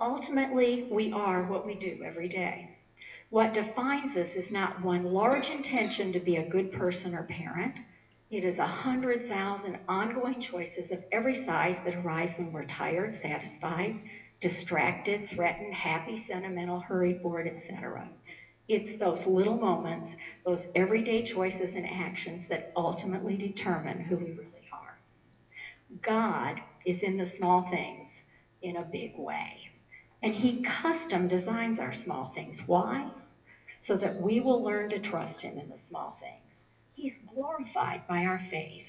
Ultimately, 0.00 0.88
we 0.90 1.12
are 1.12 1.44
what 1.44 1.66
we 1.66 1.74
do 1.74 2.02
every 2.04 2.28
day. 2.28 2.70
What 3.30 3.54
defines 3.54 4.16
us 4.16 4.28
is 4.36 4.50
not 4.50 4.84
one 4.84 5.04
large 5.04 5.46
intention 5.46 6.12
to 6.12 6.20
be 6.20 6.36
a 6.36 6.48
good 6.48 6.72
person 6.72 7.14
or 7.14 7.22
parent. 7.24 7.74
It 8.30 8.44
is 8.44 8.58
a 8.58 8.66
hundred 8.66 9.28
thousand 9.28 9.78
ongoing 9.88 10.40
choices 10.40 10.90
of 10.90 11.02
every 11.12 11.44
size 11.46 11.76
that 11.84 11.94
arise 11.94 12.32
when 12.36 12.52
we're 12.52 12.66
tired, 12.66 13.18
satisfied, 13.22 13.98
distracted, 14.42 15.28
threatened, 15.34 15.72
happy, 15.72 16.24
sentimental, 16.28 16.80
hurried, 16.80 17.22
bored, 17.22 17.46
etc. 17.46 18.08
It's 18.68 18.98
those 19.00 19.20
little 19.26 19.56
moments, 19.56 20.12
those 20.44 20.60
everyday 20.74 21.32
choices 21.32 21.74
and 21.74 21.86
actions 21.86 22.44
that 22.48 22.72
ultimately 22.76 23.36
determine 23.36 24.00
who 24.00 24.16
we 24.16 24.32
really 24.32 24.68
are. 24.72 24.98
God 26.02 26.60
is 26.84 26.98
in 27.02 27.16
the 27.16 27.30
small 27.38 27.68
things 27.70 28.08
in 28.62 28.76
a 28.76 28.82
big 28.82 29.16
way. 29.16 29.58
And 30.22 30.34
He 30.34 30.64
custom 30.82 31.28
designs 31.28 31.78
our 31.78 31.94
small 32.04 32.32
things. 32.34 32.58
Why? 32.66 33.10
so 33.86 33.96
that 33.96 34.20
we 34.20 34.40
will 34.40 34.62
learn 34.62 34.90
to 34.90 35.00
trust 35.00 35.40
him 35.40 35.58
in 35.58 35.68
the 35.68 35.78
small 35.88 36.16
things. 36.20 36.38
He's 36.94 37.14
glorified 37.34 38.06
by 38.06 38.24
our 38.24 38.40
faith, 38.50 38.86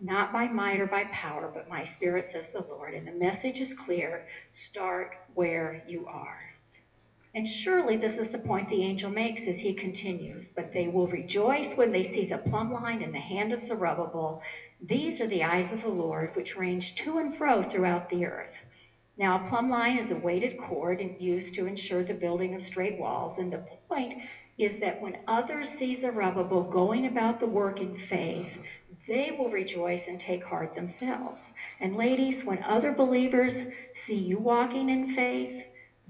not 0.00 0.32
by 0.32 0.46
might 0.48 0.80
or 0.80 0.86
by 0.86 1.04
power, 1.04 1.50
but 1.52 1.68
my 1.68 1.88
spirit, 1.96 2.30
says 2.32 2.44
the 2.52 2.66
Lord. 2.68 2.94
And 2.94 3.06
the 3.06 3.12
message 3.12 3.60
is 3.60 3.72
clear 3.84 4.26
start 4.70 5.14
where 5.34 5.82
you 5.86 6.06
are. 6.06 6.38
And 7.34 7.46
surely 7.46 7.96
this 7.96 8.18
is 8.18 8.32
the 8.32 8.38
point 8.38 8.68
the 8.70 8.82
angel 8.82 9.10
makes 9.10 9.42
as 9.42 9.60
he 9.60 9.74
continues. 9.74 10.44
But 10.54 10.72
they 10.72 10.88
will 10.88 11.06
rejoice 11.06 11.76
when 11.76 11.92
they 11.92 12.04
see 12.04 12.26
the 12.26 12.38
plumb 12.50 12.72
line 12.72 13.02
in 13.02 13.12
the 13.12 13.18
hand 13.18 13.52
of 13.52 13.66
Zerubbabel. 13.66 14.42
These 14.86 15.20
are 15.20 15.28
the 15.28 15.44
eyes 15.44 15.70
of 15.72 15.82
the 15.82 15.88
Lord, 15.88 16.34
which 16.34 16.56
range 16.56 16.94
to 17.04 17.18
and 17.18 17.36
fro 17.36 17.68
throughout 17.70 18.08
the 18.10 18.24
earth. 18.24 18.54
Now, 19.18 19.36
a 19.36 19.48
plumb 19.48 19.70
line 19.70 19.98
is 19.98 20.10
a 20.10 20.16
weighted 20.16 20.58
cord 20.58 21.00
used 21.18 21.54
to 21.54 21.66
ensure 21.66 22.04
the 22.04 22.14
building 22.14 22.54
of 22.54 22.62
straight 22.62 22.98
walls. 22.98 23.36
And 23.38 23.52
the 23.52 23.64
point 23.88 24.14
is 24.58 24.78
that 24.80 25.00
when 25.00 25.18
others 25.26 25.68
see 25.78 26.00
Zerubbabel 26.00 26.64
going 26.64 27.06
about 27.06 27.40
the 27.40 27.46
work 27.46 27.80
in 27.80 27.98
faith, 28.08 28.48
they 29.08 29.30
will 29.38 29.50
rejoice 29.50 30.02
and 30.06 30.20
take 30.20 30.44
heart 30.44 30.74
themselves. 30.74 31.38
And 31.80 31.96
ladies, 31.96 32.44
when 32.44 32.62
other 32.62 32.92
believers 32.92 33.52
see 34.06 34.14
you 34.14 34.38
walking 34.38 34.88
in 34.88 35.14
faith, 35.14 35.62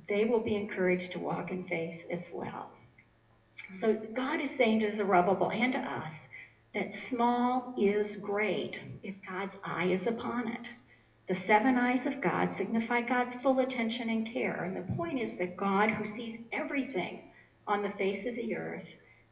they 0.09 0.25
will 0.25 0.41
be 0.41 0.57
encouraged 0.57 1.13
to 1.13 1.19
walk 1.19 1.51
in 1.51 1.65
faith 1.69 2.01
as 2.11 2.23
well. 2.33 2.71
So 3.81 3.97
God 4.15 4.41
is 4.41 4.51
saying 4.57 4.81
to 4.81 4.97
Zerubbabel 4.97 5.51
and 5.51 5.73
to 5.73 5.79
us 5.79 6.13
that 6.75 6.93
small 7.11 7.75
is 7.79 8.17
great 8.17 8.79
if 9.03 9.15
God's 9.29 9.55
eye 9.65 9.87
is 9.87 10.07
upon 10.07 10.49
it. 10.49 10.69
The 11.29 11.37
seven 11.47 11.77
eyes 11.77 12.07
of 12.07 12.23
God 12.23 12.51
signify 12.57 13.01
God's 13.01 13.35
full 13.43 13.59
attention 13.59 14.11
and 14.11 14.33
care. 14.33 14.63
And 14.63 14.77
the 14.77 14.95
point 14.95 15.19
is 15.19 15.37
that 15.39 15.57
God, 15.57 15.91
who 15.91 16.05
sees 16.17 16.39
everything 16.53 17.23
on 17.67 17.83
the 17.83 17.93
face 17.99 18.25
of 18.29 18.37
the 18.37 18.55
earth, 18.55 18.87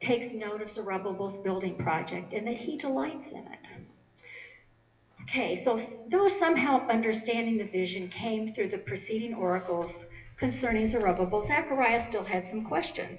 takes 0.06 0.26
note 0.34 0.62
of 0.62 0.70
Zerubbabel's 0.74 1.42
building 1.42 1.76
project 1.76 2.32
and 2.32 2.46
that 2.46 2.56
he 2.56 2.78
delights 2.78 3.26
in 3.30 3.38
it. 3.38 3.58
Okay, 5.22 5.62
so 5.64 5.80
though 6.10 6.28
somehow 6.38 6.86
understanding 6.88 7.58
the 7.58 7.64
vision 7.64 8.08
came 8.08 8.52
through 8.54 8.68
the 8.68 8.78
preceding 8.78 9.34
oracles 9.34 9.90
concerning 10.38 10.90
Zerubbabel, 10.90 11.46
Zechariah 11.48 12.06
still 12.08 12.24
had 12.24 12.44
some 12.50 12.64
questions. 12.64 13.18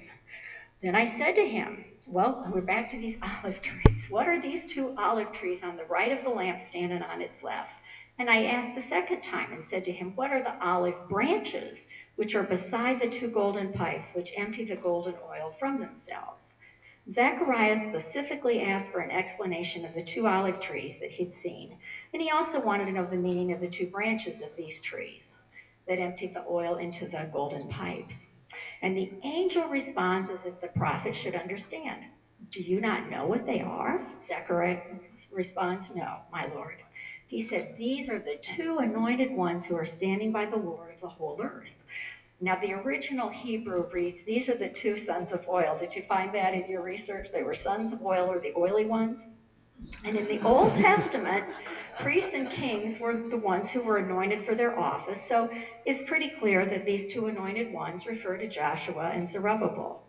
Then 0.82 0.94
I 0.94 1.18
said 1.18 1.34
to 1.34 1.46
him, 1.46 1.84
Well, 2.06 2.48
we're 2.54 2.60
back 2.60 2.90
to 2.92 2.98
these 2.98 3.16
olive 3.44 3.60
trees. 3.60 4.04
What 4.08 4.28
are 4.28 4.40
these 4.40 4.70
two 4.72 4.94
olive 4.98 5.32
trees 5.32 5.60
on 5.64 5.76
the 5.76 5.84
right 5.84 6.16
of 6.16 6.22
the 6.22 6.30
lampstand 6.30 6.92
and 6.92 7.02
on 7.02 7.20
its 7.20 7.42
left? 7.42 7.70
And 8.18 8.30
I 8.30 8.44
asked 8.44 8.76
the 8.76 8.88
second 8.88 9.22
time 9.22 9.52
and 9.52 9.64
said 9.68 9.84
to 9.84 9.92
him, 9.92 10.12
What 10.14 10.30
are 10.30 10.42
the 10.42 10.64
olive 10.64 11.08
branches 11.08 11.76
which 12.14 12.34
are 12.34 12.44
beside 12.44 13.00
the 13.00 13.18
two 13.18 13.28
golden 13.28 13.72
pipes 13.72 14.06
which 14.14 14.30
empty 14.36 14.64
the 14.64 14.76
golden 14.76 15.14
oil 15.28 15.54
from 15.58 15.80
themselves? 15.80 16.45
Zechariah 17.14 17.88
specifically 17.90 18.60
asked 18.62 18.90
for 18.90 19.00
an 19.00 19.12
explanation 19.12 19.84
of 19.84 19.94
the 19.94 20.02
two 20.02 20.26
olive 20.26 20.60
trees 20.60 20.96
that 21.00 21.10
he'd 21.10 21.32
seen, 21.42 21.76
and 22.12 22.20
he 22.20 22.30
also 22.30 22.60
wanted 22.60 22.86
to 22.86 22.92
know 22.92 23.06
the 23.06 23.16
meaning 23.16 23.52
of 23.52 23.60
the 23.60 23.68
two 23.68 23.86
branches 23.86 24.42
of 24.42 24.50
these 24.56 24.80
trees 24.80 25.22
that 25.86 26.00
emptied 26.00 26.34
the 26.34 26.44
oil 26.48 26.76
into 26.76 27.06
the 27.06 27.28
golden 27.32 27.68
pipes. 27.68 28.14
And 28.82 28.96
the 28.96 29.08
angel 29.22 29.68
responds 29.68 30.30
as 30.30 30.40
if 30.44 30.60
the 30.60 30.68
prophet 30.68 31.14
should 31.14 31.36
understand. 31.36 32.02
Do 32.50 32.60
you 32.60 32.80
not 32.80 33.08
know 33.08 33.24
what 33.26 33.46
they 33.46 33.60
are? 33.60 34.00
Zechariah 34.26 34.78
responds, 35.30 35.90
No, 35.94 36.18
my 36.32 36.46
Lord. 36.46 36.82
He 37.28 37.46
said, 37.48 37.76
These 37.78 38.08
are 38.08 38.18
the 38.18 38.36
two 38.56 38.78
anointed 38.78 39.30
ones 39.30 39.64
who 39.64 39.76
are 39.76 39.86
standing 39.86 40.32
by 40.32 40.46
the 40.46 40.56
Lord 40.56 40.92
of 40.94 41.00
the 41.00 41.08
whole 41.08 41.40
earth. 41.40 41.70
Now, 42.40 42.58
the 42.60 42.74
original 42.74 43.30
Hebrew 43.30 43.86
reads, 43.92 44.18
These 44.26 44.48
are 44.48 44.56
the 44.56 44.68
two 44.82 45.04
sons 45.06 45.28
of 45.32 45.40
oil. 45.48 45.78
Did 45.78 45.94
you 45.94 46.02
find 46.06 46.34
that 46.34 46.52
in 46.52 46.68
your 46.68 46.82
research? 46.82 47.28
They 47.32 47.42
were 47.42 47.54
sons 47.54 47.92
of 47.92 48.02
oil 48.02 48.30
or 48.30 48.40
the 48.40 48.52
oily 48.56 48.84
ones? 48.84 49.16
And 50.04 50.16
in 50.16 50.26
the 50.26 50.44
Old 50.46 50.74
Testament, 50.74 51.44
priests 52.00 52.30
and 52.34 52.50
kings 52.50 52.98
were 53.00 53.28
the 53.30 53.36
ones 53.36 53.68
who 53.72 53.80
were 53.80 53.98
anointed 53.98 54.44
for 54.44 54.54
their 54.54 54.78
office. 54.78 55.18
So 55.28 55.48
it's 55.84 56.08
pretty 56.08 56.32
clear 56.38 56.66
that 56.66 56.84
these 56.84 57.12
two 57.12 57.26
anointed 57.26 57.72
ones 57.72 58.04
refer 58.06 58.36
to 58.36 58.48
Joshua 58.48 59.12
and 59.14 59.30
Zerubbabel. 59.30 60.02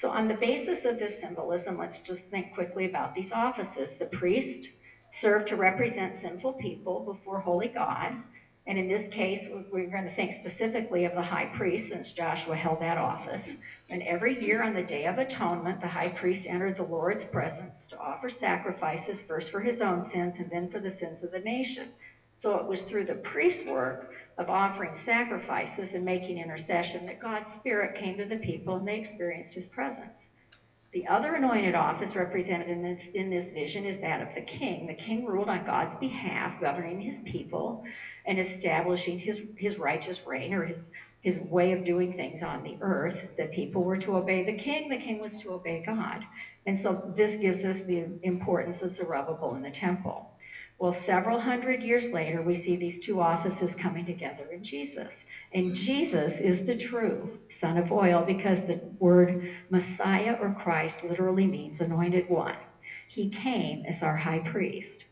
So, 0.00 0.08
on 0.08 0.26
the 0.26 0.34
basis 0.34 0.84
of 0.84 0.98
this 0.98 1.20
symbolism, 1.20 1.78
let's 1.78 1.98
just 2.06 2.20
think 2.30 2.52
quickly 2.54 2.84
about 2.86 3.14
these 3.14 3.30
offices. 3.32 3.88
The 3.98 4.06
priest 4.06 4.68
served 5.20 5.48
to 5.48 5.56
represent 5.56 6.20
sinful 6.20 6.54
people 6.54 7.04
before 7.04 7.38
holy 7.38 7.68
God. 7.68 8.12
And 8.66 8.78
in 8.78 8.88
this 8.88 9.12
case, 9.12 9.46
we're 9.70 9.90
going 9.90 10.06
to 10.06 10.16
think 10.16 10.32
specifically 10.40 11.04
of 11.04 11.14
the 11.14 11.22
high 11.22 11.52
priest, 11.56 11.90
since 11.90 12.12
Joshua 12.12 12.56
held 12.56 12.80
that 12.80 12.96
office. 12.96 13.42
And 13.90 14.02
every 14.02 14.42
year 14.42 14.62
on 14.62 14.72
the 14.72 14.82
Day 14.82 15.04
of 15.04 15.18
Atonement, 15.18 15.82
the 15.82 15.86
high 15.86 16.08
priest 16.08 16.46
entered 16.48 16.78
the 16.78 16.84
Lord's 16.84 17.26
presence 17.26 17.74
to 17.90 17.98
offer 17.98 18.30
sacrifices, 18.30 19.18
first 19.28 19.50
for 19.50 19.60
his 19.60 19.82
own 19.82 20.10
sins 20.14 20.34
and 20.38 20.50
then 20.50 20.70
for 20.70 20.80
the 20.80 20.96
sins 20.98 21.22
of 21.22 21.30
the 21.30 21.40
nation. 21.40 21.88
So 22.40 22.56
it 22.56 22.66
was 22.66 22.80
through 22.88 23.04
the 23.04 23.14
priest's 23.14 23.66
work 23.66 24.10
of 24.38 24.48
offering 24.48 24.98
sacrifices 25.04 25.90
and 25.94 26.04
making 26.04 26.38
intercession 26.38 27.04
that 27.06 27.20
God's 27.20 27.46
Spirit 27.60 28.00
came 28.00 28.16
to 28.16 28.24
the 28.24 28.36
people 28.36 28.76
and 28.76 28.88
they 28.88 28.96
experienced 28.96 29.54
his 29.54 29.66
presence. 29.66 30.10
The 30.94 31.08
other 31.08 31.34
anointed 31.34 31.74
office 31.74 32.14
represented 32.14 32.68
in 32.68 32.80
this, 32.80 33.00
in 33.14 33.28
this 33.28 33.52
vision 33.52 33.84
is 33.84 34.00
that 34.00 34.22
of 34.22 34.28
the 34.36 34.42
king. 34.42 34.86
The 34.86 34.94
king 34.94 35.26
ruled 35.26 35.48
on 35.48 35.66
God's 35.66 35.98
behalf, 35.98 36.60
governing 36.60 37.00
his 37.00 37.16
people 37.24 37.82
and 38.24 38.38
establishing 38.38 39.18
his, 39.18 39.40
his 39.56 39.76
righteous 39.76 40.20
reign 40.24 40.54
or 40.54 40.64
his, 40.64 40.78
his 41.20 41.38
way 41.50 41.72
of 41.72 41.84
doing 41.84 42.12
things 42.12 42.44
on 42.44 42.62
the 42.62 42.76
earth. 42.80 43.18
The 43.36 43.46
people 43.46 43.82
were 43.82 43.98
to 43.98 44.16
obey 44.16 44.44
the 44.44 44.56
king, 44.56 44.88
the 44.88 44.98
king 44.98 45.20
was 45.20 45.32
to 45.42 45.54
obey 45.54 45.82
God. 45.84 46.20
And 46.64 46.78
so 46.84 47.12
this 47.16 47.40
gives 47.40 47.64
us 47.64 47.76
the 47.88 48.06
importance 48.22 48.80
of 48.80 48.94
Zerubbabel 48.94 49.56
in 49.56 49.62
the 49.62 49.72
temple. 49.72 50.30
Well, 50.78 50.96
several 51.06 51.40
hundred 51.40 51.82
years 51.82 52.12
later, 52.12 52.40
we 52.40 52.62
see 52.62 52.76
these 52.76 53.04
two 53.04 53.20
offices 53.20 53.70
coming 53.82 54.06
together 54.06 54.46
in 54.52 54.62
Jesus. 54.62 55.10
And 55.52 55.74
Jesus 55.74 56.32
is 56.40 56.66
the 56.66 56.86
true 56.86 57.38
son 57.64 57.78
of 57.78 57.90
oil 57.90 58.24
because 58.26 58.58
the 58.66 58.78
word 58.98 59.50
Messiah 59.70 60.36
or 60.38 60.54
Christ 60.62 60.96
literally 61.02 61.46
means 61.46 61.80
anointed 61.80 62.28
one. 62.28 62.56
He 63.08 63.30
came 63.42 63.84
as 63.86 64.02
our 64.02 64.16
high 64.16 64.40
priest. 64.52 65.04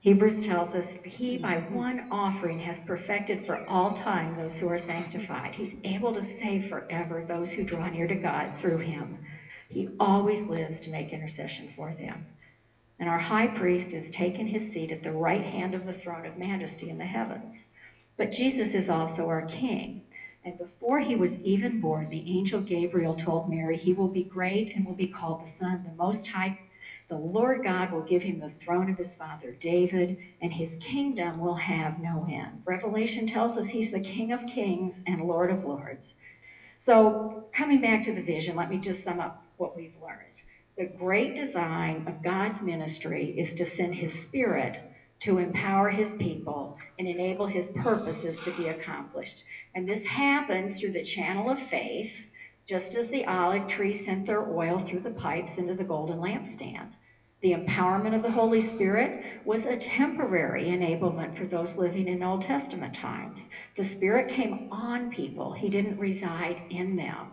Hebrews 0.00 0.46
tells 0.46 0.74
us 0.74 0.86
he 1.04 1.36
by 1.36 1.56
one 1.56 2.08
offering 2.10 2.60
has 2.60 2.78
perfected 2.86 3.44
for 3.44 3.58
all 3.68 3.94
time 4.02 4.36
those 4.38 4.58
who 4.58 4.68
are 4.68 4.78
sanctified. 4.78 5.54
He's 5.54 5.74
able 5.84 6.14
to 6.14 6.38
save 6.40 6.70
forever 6.70 7.26
those 7.28 7.50
who 7.50 7.64
draw 7.64 7.90
near 7.90 8.06
to 8.06 8.14
God 8.14 8.54
through 8.62 8.78
him. 8.78 9.18
He 9.68 9.88
always 10.00 10.48
lives 10.48 10.80
to 10.84 10.90
make 10.90 11.12
intercession 11.12 11.74
for 11.76 11.92
them. 11.92 12.24
And 13.00 13.08
our 13.08 13.18
high 13.18 13.48
priest 13.48 13.92
has 13.92 14.14
taken 14.14 14.46
his 14.46 14.72
seat 14.72 14.92
at 14.92 15.02
the 15.02 15.12
right 15.12 15.44
hand 15.44 15.74
of 15.74 15.84
the 15.84 15.92
throne 16.02 16.24
of 16.24 16.38
majesty 16.38 16.88
in 16.88 16.96
the 16.96 17.04
heavens. 17.04 17.54
But 18.16 18.32
Jesus 18.32 18.68
is 18.72 18.88
also 18.88 19.28
our 19.28 19.42
king. 19.42 20.00
And 20.44 20.56
before 20.58 21.00
he 21.00 21.16
was 21.16 21.30
even 21.42 21.80
born, 21.80 22.08
the 22.08 22.38
angel 22.38 22.60
Gabriel 22.60 23.14
told 23.14 23.50
Mary, 23.50 23.76
He 23.76 23.92
will 23.92 24.08
be 24.08 24.22
great 24.22 24.74
and 24.74 24.84
will 24.86 24.94
be 24.94 25.06
called 25.06 25.42
the 25.42 25.50
Son 25.58 25.74
of 25.74 25.84
the 25.84 25.92
Most 25.92 26.26
High. 26.26 26.56
The 27.08 27.16
Lord 27.16 27.62
God 27.64 27.92
will 27.92 28.02
give 28.02 28.22
him 28.22 28.38
the 28.38 28.52
throne 28.64 28.88
of 28.90 28.98
his 28.98 29.14
father 29.18 29.56
David, 29.60 30.16
and 30.40 30.52
his 30.52 30.70
kingdom 30.80 31.38
will 31.38 31.56
have 31.56 31.98
no 31.98 32.26
end. 32.30 32.62
Revelation 32.66 33.26
tells 33.26 33.56
us 33.58 33.66
he's 33.66 33.90
the 33.90 34.00
King 34.00 34.32
of 34.32 34.40
kings 34.46 34.94
and 35.06 35.22
Lord 35.22 35.50
of 35.50 35.64
lords. 35.64 36.04
So, 36.86 37.48
coming 37.52 37.80
back 37.80 38.04
to 38.04 38.12
the 38.12 38.22
vision, 38.22 38.56
let 38.56 38.70
me 38.70 38.78
just 38.78 39.02
sum 39.04 39.20
up 39.20 39.44
what 39.56 39.76
we've 39.76 39.96
learned. 40.00 40.34
The 40.76 40.86
great 40.86 41.34
design 41.34 42.04
of 42.06 42.22
God's 42.22 42.62
ministry 42.62 43.34
is 43.36 43.52
to 43.58 43.76
send 43.76 43.94
his 43.94 44.12
spirit 44.28 44.87
to 45.20 45.38
empower 45.38 45.90
his 45.90 46.08
people 46.18 46.76
and 46.98 47.08
enable 47.08 47.46
his 47.46 47.68
purposes 47.82 48.36
to 48.44 48.56
be 48.56 48.68
accomplished. 48.68 49.42
And 49.74 49.88
this 49.88 50.04
happens 50.06 50.78
through 50.78 50.92
the 50.92 51.04
channel 51.04 51.50
of 51.50 51.58
faith, 51.70 52.10
just 52.68 52.94
as 52.94 53.08
the 53.08 53.24
olive 53.24 53.68
tree 53.68 54.04
sent 54.04 54.26
their 54.26 54.48
oil 54.48 54.86
through 54.88 55.00
the 55.00 55.18
pipes 55.18 55.52
into 55.56 55.74
the 55.74 55.84
golden 55.84 56.18
lampstand. 56.18 56.90
The 57.40 57.52
empowerment 57.52 58.16
of 58.16 58.22
the 58.22 58.30
Holy 58.30 58.74
Spirit 58.74 59.44
was 59.44 59.60
a 59.60 59.76
temporary 59.96 60.64
enablement 60.64 61.38
for 61.38 61.46
those 61.46 61.70
living 61.76 62.08
in 62.08 62.22
Old 62.22 62.42
Testament 62.42 62.96
times. 62.96 63.38
The 63.76 63.88
Spirit 63.94 64.34
came 64.34 64.68
on 64.72 65.12
people, 65.12 65.52
He 65.52 65.68
didn't 65.68 65.98
reside 65.98 66.60
in 66.70 66.96
them. 66.96 67.28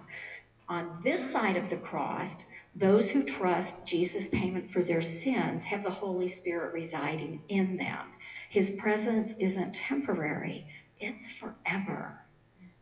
On 0.70 1.00
this 1.04 1.32
side 1.32 1.58
of 1.58 1.70
the 1.72 1.78
cross, 1.78 2.30
those 2.76 3.10
who 3.10 3.24
trust 3.24 3.74
Jesus' 3.86 4.26
payment 4.34 4.66
for 4.74 4.84
their 4.84 5.02
sins 5.02 5.62
have 5.64 5.84
the 5.84 5.90
Holy 5.90 6.36
Spirit 6.42 6.74
residing 6.74 7.42
in 7.48 7.78
them. 7.78 8.08
His 8.50 8.70
presence 8.80 9.32
isn't 9.40 9.78
temporary, 9.88 10.68
it's 11.00 11.26
forever. 11.40 12.20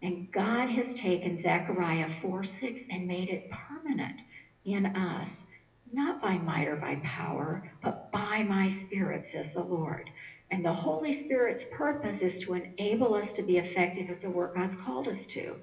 And 0.02 0.32
God 0.32 0.68
has 0.70 1.00
taken 1.00 1.42
Zechariah 1.44 2.10
4 2.22 2.44
6 2.44 2.80
and 2.90 3.08
made 3.08 3.30
it 3.30 3.50
permanent 3.52 4.20
in 4.66 4.88
us, 4.88 5.30
not 5.92 6.22
by 6.22 6.38
might 6.38 6.68
or 6.68 6.76
by 6.76 6.96
power, 7.04 7.72
but 7.84 8.12
by 8.12 8.44
my 8.44 8.76
Spirit, 8.86 9.26
says 9.32 9.46
the 9.54 9.62
Lord. 9.62 10.10
And 10.52 10.66
the 10.66 10.74
Holy 10.74 11.24
Spirit's 11.26 11.66
purpose 11.72 12.22
is 12.22 12.44
to 12.44 12.54
enable 12.54 13.14
us 13.14 13.28
to 13.36 13.44
be 13.44 13.58
effective 13.58 14.10
at 14.10 14.22
the 14.22 14.30
work 14.30 14.56
God's 14.56 14.76
called 14.84 15.08
us 15.08 15.26
to. 15.34 15.56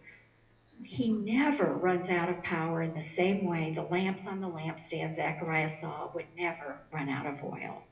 He 0.83 1.11
never 1.11 1.75
runs 1.75 2.09
out 2.11 2.29
of 2.29 2.43
power 2.43 2.83
in 2.83 2.95
the 2.95 3.07
same 3.17 3.45
way 3.47 3.73
the 3.75 3.83
lamps 3.83 4.23
on 4.27 4.41
the 4.41 4.49
lampstand 4.49 5.17
Zechariah 5.17 5.81
saw 5.81 6.11
would 6.15 6.27
never 6.37 6.81
run 6.93 7.09
out 7.09 7.27
of 7.27 7.45
oil. 7.45 7.83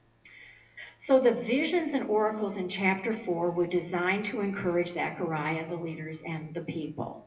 So 1.06 1.20
the 1.20 1.32
visions 1.32 1.94
and 1.94 2.08
oracles 2.10 2.56
in 2.56 2.68
chapter 2.68 3.18
4 3.24 3.50
were 3.50 3.66
designed 3.66 4.26
to 4.26 4.40
encourage 4.40 4.92
Zechariah, 4.92 5.68
the 5.68 5.76
leaders, 5.76 6.18
and 6.26 6.52
the 6.54 6.60
people. 6.62 7.26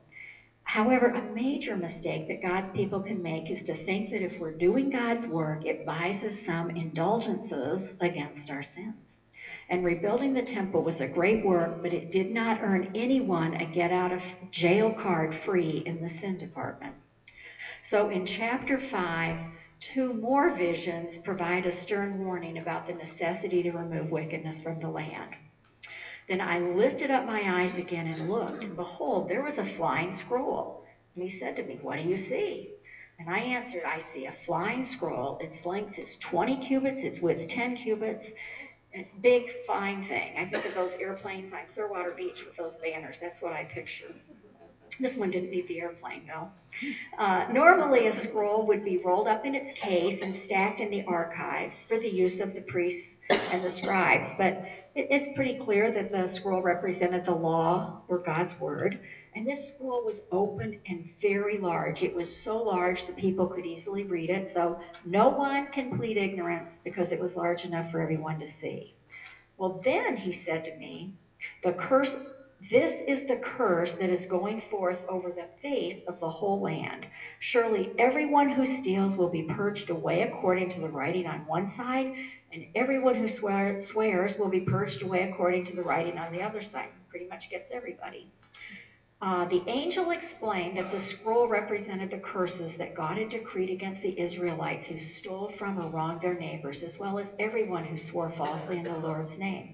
However, 0.64 1.08
a 1.08 1.34
major 1.34 1.76
mistake 1.76 2.28
that 2.28 2.42
God's 2.42 2.76
people 2.76 3.02
can 3.02 3.22
make 3.22 3.50
is 3.50 3.66
to 3.66 3.86
think 3.86 4.12
that 4.12 4.22
if 4.22 4.40
we're 4.40 4.52
doing 4.52 4.90
God's 4.90 5.26
work, 5.28 5.66
it 5.66 5.86
buys 5.86 6.24
us 6.24 6.38
some 6.46 6.70
indulgences 6.70 7.90
against 8.00 8.50
our 8.50 8.64
sins. 8.64 8.96
And 9.72 9.86
rebuilding 9.86 10.34
the 10.34 10.42
temple 10.42 10.84
was 10.84 11.00
a 11.00 11.08
great 11.08 11.46
work, 11.46 11.82
but 11.82 11.94
it 11.94 12.12
did 12.12 12.30
not 12.30 12.60
earn 12.62 12.92
anyone 12.94 13.54
a 13.54 13.66
get 13.66 13.90
out 13.90 14.12
of 14.12 14.20
jail 14.52 14.94
card 15.02 15.34
free 15.46 15.82
in 15.86 16.02
the 16.02 16.12
sin 16.20 16.38
department. 16.38 16.94
So 17.90 18.10
in 18.10 18.26
chapter 18.26 18.82
5, 18.92 19.38
two 19.94 20.14
more 20.14 20.54
visions 20.58 21.20
provide 21.24 21.66
a 21.66 21.82
stern 21.84 22.20
warning 22.20 22.58
about 22.58 22.86
the 22.86 22.94
necessity 22.94 23.64
to 23.64 23.72
remove 23.72 24.12
wickedness 24.12 24.62
from 24.62 24.82
the 24.82 24.90
land. 24.90 25.36
Then 26.28 26.42
I 26.42 26.60
lifted 26.60 27.10
up 27.10 27.26
my 27.26 27.64
eyes 27.64 27.78
again 27.78 28.08
and 28.08 28.30
looked, 28.30 28.66
and 28.66 28.76
behold, 28.76 29.30
there 29.30 29.42
was 29.42 29.58
a 29.58 29.76
flying 29.78 30.18
scroll. 30.26 30.84
And 31.16 31.24
he 31.28 31.40
said 31.40 31.56
to 31.56 31.64
me, 31.64 31.80
What 31.82 31.96
do 31.96 32.04
you 32.04 32.18
see? 32.18 32.74
And 33.20 33.30
I 33.30 33.40
answered, 33.40 33.84
I 33.86 34.02
see 34.14 34.26
a 34.26 34.34
flying 34.46 34.88
scroll. 34.92 35.38
Its 35.42 35.66
length 35.66 35.98
is 36.00 36.08
20 36.30 36.68
cubits, 36.68 37.04
its 37.04 37.20
width 37.20 37.50
10 37.50 37.78
cubits. 37.78 38.26
Big, 39.22 39.44
fine 39.66 40.06
thing. 40.08 40.36
I 40.38 40.50
think 40.50 40.66
of 40.66 40.74
those 40.74 40.92
airplanes 41.00 41.54
on 41.54 41.60
Clearwater 41.74 42.12
Beach 42.12 42.44
with 42.46 42.58
those 42.58 42.74
banners. 42.84 43.16
That's 43.22 43.42
what 43.42 43.54
I 43.54 43.64
picture. 43.66 44.14
This 45.00 45.16
one 45.18 45.32
didn't 45.32 45.52
need 45.52 45.68
the 45.68 45.80
airplane, 45.80 46.28
though. 46.28 46.50
Uh, 47.18 47.52
normally, 47.52 48.08
a 48.08 48.24
scroll 48.24 48.68
would 48.68 48.84
be 48.84 48.98
rolled 48.98 49.28
up 49.28 49.46
in 49.46 49.56
its 49.56 49.78
case 49.80 50.20
and 50.22 50.42
stacked 50.46 50.82
in 50.82 50.90
the 50.90 51.04
archives 51.06 51.74
for 51.88 52.00
the 52.00 52.10
use 52.10 52.40
of 52.42 52.54
the 52.54 52.62
priests 52.62 53.08
and 53.30 53.64
the 53.64 53.72
scribes. 53.78 54.30
But 54.38 54.66
it, 54.96 55.08
it's 55.10 55.36
pretty 55.36 55.60
clear 55.64 55.92
that 55.94 56.12
the 56.12 56.34
scroll 56.36 56.62
represented 56.62 57.26
the 57.26 57.32
law 57.32 58.02
or 58.10 58.20
God's 58.20 58.54
word. 58.60 59.00
And 59.36 59.48
this 59.48 59.70
scroll 59.70 60.04
was 60.04 60.20
open 60.32 60.80
and 60.88 61.10
very 61.22 61.58
large. 61.58 62.02
It 62.02 62.16
was 62.16 62.28
so 62.44 62.58
large 62.58 63.06
that 63.08 63.16
people 63.16 63.48
could 63.48 63.66
easily 63.66 64.04
read 64.04 64.30
it. 64.30 64.52
So 64.54 64.80
no 65.06 65.30
one 65.30 65.68
can 65.72 65.98
plead 65.98 66.18
ignorance 66.18 66.70
because 66.84 67.12
it 67.12 67.20
was 67.20 67.32
large 67.36 67.64
enough 67.64 67.92
for 67.92 68.02
everyone 68.02 68.40
to 68.40 68.48
see. 68.60 68.94
Well, 69.58 69.82
then 69.86 70.18
he 70.18 70.44
said 70.46 70.66
to 70.66 70.76
me, 70.78 71.14
the 71.64 71.74
curse 71.74 72.12
this 72.70 72.94
is 73.08 73.28
the 73.28 73.38
curse 73.38 73.92
that 74.00 74.12
is 74.12 74.28
going 74.28 74.62
forth 74.70 75.00
over 75.10 75.32
the 75.32 75.48
face 75.64 76.04
of 76.08 76.20
the 76.20 76.30
whole 76.30 76.62
land. 76.62 77.08
Surely 77.40 77.92
everyone 77.98 78.52
who 78.52 78.82
steals 78.82 79.18
will 79.18 79.30
be 79.30 79.44
purged 79.44 79.90
away 79.90 80.22
according 80.22 80.70
to 80.72 80.82
the 80.82 80.90
writing 80.90 81.26
on 81.26 81.48
one 81.48 81.74
side, 81.76 82.14
and 82.54 82.66
everyone 82.76 83.16
who 83.16 83.28
swear, 83.28 83.84
swears 83.92 84.38
will 84.38 84.50
be 84.50 84.60
purged 84.60 85.02
away 85.02 85.28
according 85.32 85.66
to 85.66 85.76
the 85.76 85.82
writing 85.82 86.20
on 86.20 86.32
the 86.32 86.42
other 86.42 86.62
side. 86.62 86.90
Pretty 87.10 87.28
much 87.28 87.50
gets 87.50 87.66
everybody. 87.74 88.30
Uh, 89.22 89.48
the 89.50 89.62
angel 89.68 90.10
explained 90.10 90.76
that 90.76 90.92
the 90.92 91.00
scroll 91.00 91.48
represented 91.48 92.10
the 92.10 92.18
curses 92.18 92.72
that 92.80 92.96
God 92.96 93.18
had 93.18 93.30
decreed 93.30 93.70
against 93.70 94.02
the 94.02 94.20
Israelites 94.20 94.88
who 94.88 94.98
stole 95.20 95.54
from 95.60 95.78
or 95.78 95.90
wronged 95.90 96.22
their 96.22 96.34
neighbors, 96.34 96.82
as 96.82 96.98
well 96.98 97.20
as 97.20 97.28
everyone 97.38 97.86
who 97.86 97.98
swore 97.98 98.34
falsely 98.36 98.78
in 98.80 98.84
the 98.84 98.98
Lord's 98.98 99.38
name. 99.38 99.70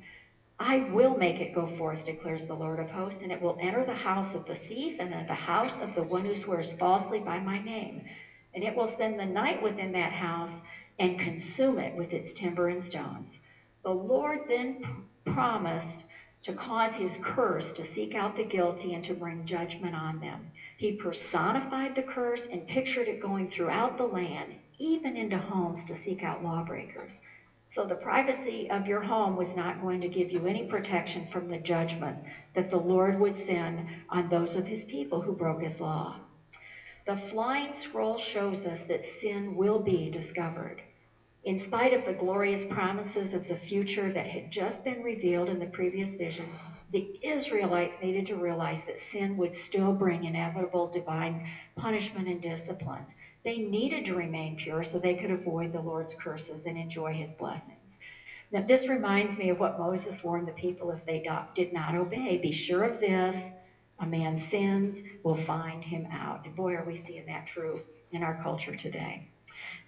I 0.59 0.79
will 0.91 1.15
make 1.15 1.39
it 1.39 1.53
go 1.53 1.65
forth, 1.77 2.03
declares 2.03 2.43
the 2.43 2.55
Lord 2.55 2.79
of 2.79 2.89
hosts, 2.89 3.19
and 3.21 3.31
it 3.31 3.39
will 3.39 3.57
enter 3.61 3.85
the 3.85 3.93
house 3.93 4.33
of 4.33 4.45
the 4.45 4.57
thief 4.67 4.95
and 4.99 5.13
the 5.13 5.33
house 5.33 5.71
of 5.81 5.93
the 5.93 6.03
one 6.03 6.25
who 6.25 6.35
swears 6.35 6.73
falsely 6.73 7.19
by 7.19 7.39
my 7.39 7.57
name. 7.59 8.01
And 8.53 8.65
it 8.65 8.75
will 8.75 8.91
spend 8.95 9.17
the 9.17 9.25
night 9.25 9.61
within 9.61 9.93
that 9.93 10.11
house 10.11 10.51
and 10.99 11.17
consume 11.17 11.79
it 11.79 11.95
with 11.95 12.11
its 12.11 12.33
timber 12.33 12.67
and 12.67 12.83
stones. 12.83 13.29
The 13.83 13.91
Lord 13.91 14.39
then 14.49 14.75
promised 15.25 16.03
to 16.47 16.53
cause 16.53 16.93
his 16.95 17.11
curse 17.21 17.65
to 17.75 17.85
seek 17.93 18.15
out 18.15 18.37
the 18.37 18.43
guilty 18.43 18.93
and 18.93 19.03
to 19.03 19.13
bring 19.13 19.45
judgment 19.45 19.93
on 19.93 20.21
them. 20.21 20.49
He 20.77 20.93
personified 20.93 21.93
the 21.95 22.03
curse 22.03 22.41
and 22.53 22.65
pictured 22.67 23.09
it 23.09 23.21
going 23.21 23.49
throughout 23.49 23.97
the 23.97 24.05
land, 24.05 24.55
even 24.79 25.17
into 25.17 25.37
homes 25.37 25.83
to 25.87 26.01
seek 26.05 26.23
out 26.23 26.41
lawbreakers. 26.41 27.11
So 27.75 27.85
the 27.85 27.95
privacy 27.95 28.69
of 28.71 28.87
your 28.87 29.01
home 29.01 29.35
was 29.35 29.53
not 29.53 29.81
going 29.81 29.99
to 30.01 30.07
give 30.07 30.31
you 30.31 30.47
any 30.47 30.63
protection 30.63 31.27
from 31.33 31.49
the 31.49 31.57
judgment 31.57 32.17
that 32.55 32.69
the 32.69 32.77
Lord 32.77 33.19
would 33.19 33.35
send 33.45 33.83
on 34.09 34.29
those 34.29 34.55
of 34.55 34.65
his 34.67 34.83
people 34.87 35.21
who 35.21 35.33
broke 35.33 35.61
his 35.61 35.81
law. 35.81 36.15
The 37.05 37.17
flying 37.29 37.73
scroll 37.73 38.17
shows 38.17 38.65
us 38.65 38.79
that 38.87 39.01
sin 39.21 39.53
will 39.55 39.79
be 39.79 40.09
discovered. 40.09 40.81
In 41.43 41.59
spite 41.67 41.93
of 41.93 42.05
the 42.05 42.13
glorious 42.13 42.65
promises 42.73 43.33
of 43.33 43.47
the 43.47 43.57
future 43.67 44.11
that 44.11 44.27
had 44.27 44.51
just 44.51 44.83
been 44.83 45.01
revealed 45.01 45.49
in 45.49 45.59
the 45.59 45.67
previous 45.67 46.09
visions, 46.17 46.55
the 46.91 47.19
Israelites 47.21 47.93
needed 48.01 48.25
to 48.27 48.35
realize 48.35 48.81
that 48.85 48.99
sin 49.11 49.37
would 49.37 49.55
still 49.55 49.93
bring 49.93 50.25
inevitable 50.25 50.87
divine 50.87 51.47
punishment 51.75 52.27
and 52.27 52.41
discipline. 52.41 53.05
They 53.43 53.57
needed 53.57 54.05
to 54.05 54.15
remain 54.15 54.57
pure 54.57 54.83
so 54.83 54.99
they 54.99 55.15
could 55.15 55.31
avoid 55.31 55.71
the 55.71 55.79
Lord's 55.79 56.13
curses 56.15 56.65
and 56.65 56.77
enjoy 56.77 57.13
his 57.13 57.31
blessings. 57.37 57.71
Now, 58.51 58.65
this 58.65 58.87
reminds 58.87 59.37
me 59.37 59.49
of 59.49 59.59
what 59.59 59.79
Moses 59.79 60.23
warned 60.23 60.47
the 60.47 60.53
people 60.53 60.91
if 60.91 61.05
they 61.05 61.23
did 61.55 61.71
not 61.73 61.95
obey. 61.95 62.37
Be 62.37 62.51
sure 62.51 62.83
of 62.83 62.99
this 62.99 63.35
a 63.99 64.05
man's 64.05 64.49
sins 64.51 64.95
will 65.23 65.43
find 65.45 65.83
him 65.83 66.05
out. 66.11 66.45
And 66.45 66.55
boy, 66.55 66.73
are 66.73 66.83
we 66.83 67.03
seeing 67.07 67.25
that 67.25 67.47
true 67.47 67.79
in 68.11 68.23
our 68.23 68.41
culture 68.41 68.75
today. 68.75 69.27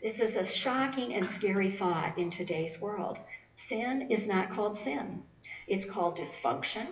This 0.01 0.15
is 0.21 0.33
a 0.35 0.47
shocking 0.59 1.13
and 1.13 1.27
scary 1.37 1.75
thought 1.77 2.17
in 2.17 2.31
today's 2.31 2.79
world. 2.79 3.17
Sin 3.67 4.07
is 4.09 4.25
not 4.25 4.53
called 4.53 4.79
sin, 4.85 5.21
it's 5.67 5.91
called 5.91 6.17
dysfunction, 6.17 6.87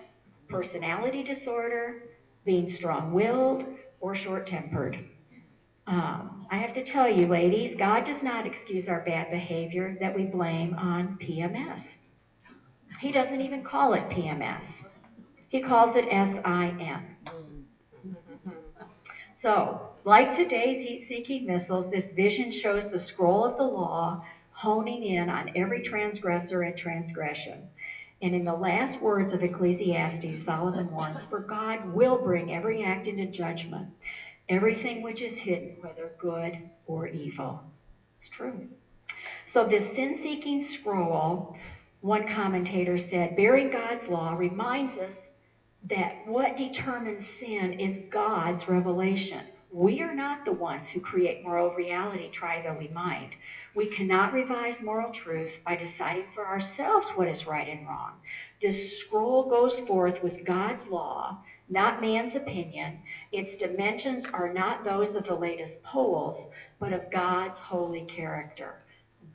personality 0.50 1.24
disorder, 1.24 2.04
being 2.44 2.70
strong 2.70 3.14
willed, 3.14 3.64
or 4.02 4.14
short 4.14 4.48
tempered. 4.48 4.98
Um, 5.88 6.46
I 6.52 6.58
have 6.58 6.74
to 6.74 6.84
tell 6.84 7.10
you, 7.10 7.28
ladies, 7.28 7.78
God 7.80 8.04
does 8.06 8.22
not 8.22 8.46
excuse 8.46 8.90
our 8.90 9.00
bad 9.06 9.32
behavior 9.32 9.96
that 10.02 10.14
we 10.14 10.26
blame 10.26 10.74
on 10.74 11.18
PMS. 11.22 11.82
He 13.00 13.14
doesn't 13.14 13.40
even 13.40 13.64
call 13.64 13.94
it 13.94 14.04
PMS. 14.10 14.62
He 15.48 15.62
calls 15.62 15.96
it 15.96 16.06
S-I-N. 16.12 17.16
So, 19.42 19.87
like 20.08 20.38
today's 20.38 20.88
heat-seeking 20.88 21.46
missiles, 21.46 21.92
this 21.92 22.06
vision 22.16 22.50
shows 22.50 22.90
the 22.90 23.00
scroll 23.08 23.44
of 23.44 23.58
the 23.58 23.64
law 23.64 24.24
honing 24.52 25.04
in 25.04 25.30
on 25.30 25.52
every 25.54 25.84
transgressor 25.84 26.62
and 26.62 26.78
transgression. 26.78 27.68
And 28.22 28.34
in 28.34 28.46
the 28.46 28.54
last 28.54 29.02
words 29.02 29.34
of 29.34 29.44
Ecclesiastes, 29.44 30.46
Solomon 30.46 30.90
warns, 30.92 31.18
For 31.30 31.42
God 31.42 31.94
will 31.94 32.24
bring 32.24 32.54
every 32.54 32.86
act 32.86 33.06
into 33.06 33.26
judgment 33.26 33.90
everything 34.48 35.02
which 35.02 35.22
is 35.22 35.34
hidden, 35.40 35.76
whether 35.82 36.14
good 36.22 36.58
or 36.86 37.08
evil. 37.08 37.60
It's 38.22 38.30
true. 38.30 38.66
So, 39.52 39.68
this 39.68 39.94
sin 39.94 40.22
seeking 40.24 40.66
scroll, 40.80 41.58
one 42.00 42.34
commentator 42.34 42.98
said, 43.10 43.36
bearing 43.36 43.70
God's 43.70 44.08
law 44.08 44.36
reminds 44.36 44.98
us 44.98 45.12
that 45.90 46.26
what 46.26 46.56
determines 46.56 47.26
sin 47.42 47.74
is 47.78 48.10
God's 48.10 48.66
revelation. 48.70 49.44
We 49.72 50.02
are 50.02 50.16
not 50.16 50.46
the 50.46 50.54
ones 50.54 50.90
who 50.90 51.00
create 51.02 51.44
moral 51.44 51.72
reality, 51.72 52.30
try 52.32 52.62
though 52.62 52.78
we 52.78 52.88
might. 52.88 53.32
We 53.76 53.88
cannot 53.88 54.34
revise 54.34 54.82
moral 54.82 55.12
truth 55.12 55.52
by 55.66 55.76
deciding 55.76 56.26
for 56.34 56.48
ourselves 56.48 57.10
what 57.16 57.28
is 57.28 57.46
right 57.46 57.68
and 57.68 57.86
wrong. 57.88 58.14
This 58.62 59.00
scroll 59.02 59.50
goes 59.50 59.80
forth 59.88 60.24
with 60.24 60.46
God's 60.46 60.88
law 60.88 61.38
not 61.70 62.02
man's 62.02 62.36
opinion. 62.36 63.02
Its 63.32 63.56
dimensions 63.56 64.26
are 64.34 64.54
not 64.54 64.86
those 64.86 65.14
of 65.16 65.26
the 65.26 65.36
latest 65.36 65.74
polls, 65.84 66.38
but 66.80 66.94
of 66.94 67.12
God's 67.12 67.60
holy 67.60 68.04
character. 68.04 68.80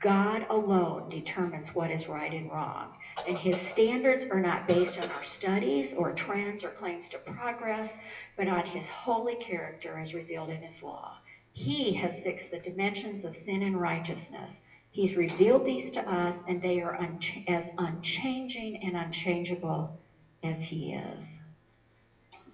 God 0.03 0.45
alone 0.51 1.09
determines 1.09 1.69
what 1.75 1.91
is 1.91 2.07
right 2.09 2.33
and 2.33 2.51
wrong, 2.51 2.93
and 3.27 3.37
his 3.37 3.57
standards 3.71 4.25
are 4.31 4.41
not 4.41 4.67
based 4.67 4.99
on 4.99 5.09
our 5.11 5.23
studies 5.23 5.93
or 5.97 6.13
trends 6.13 6.63
or 6.63 6.71
claims 6.71 7.09
to 7.11 7.19
progress, 7.19 7.87
but 8.37 8.49
on 8.49 8.65
his 8.65 8.85
holy 8.87 9.35
character 9.35 9.99
as 9.99 10.13
revealed 10.13 10.51
in 10.51 10.61
his 10.61 10.83
law. 10.83 11.13
He 11.53 11.93
has 11.95 12.13
fixed 12.23 12.51
the 12.51 12.59
dimensions 12.59 13.25
of 13.25 13.35
sin 13.45 13.63
and 13.63 13.79
righteousness. 13.81 14.51
He's 14.91 15.15
revealed 15.17 15.65
these 15.65 15.91
to 15.91 16.11
us, 16.11 16.35
and 16.47 16.61
they 16.61 16.81
are 16.81 16.95
unch- 17.01 17.41
as 17.47 17.65
unchanging 17.79 18.77
and 18.83 18.95
unchangeable 18.97 19.91
as 20.43 20.57
he 20.61 20.93
is 20.93 21.32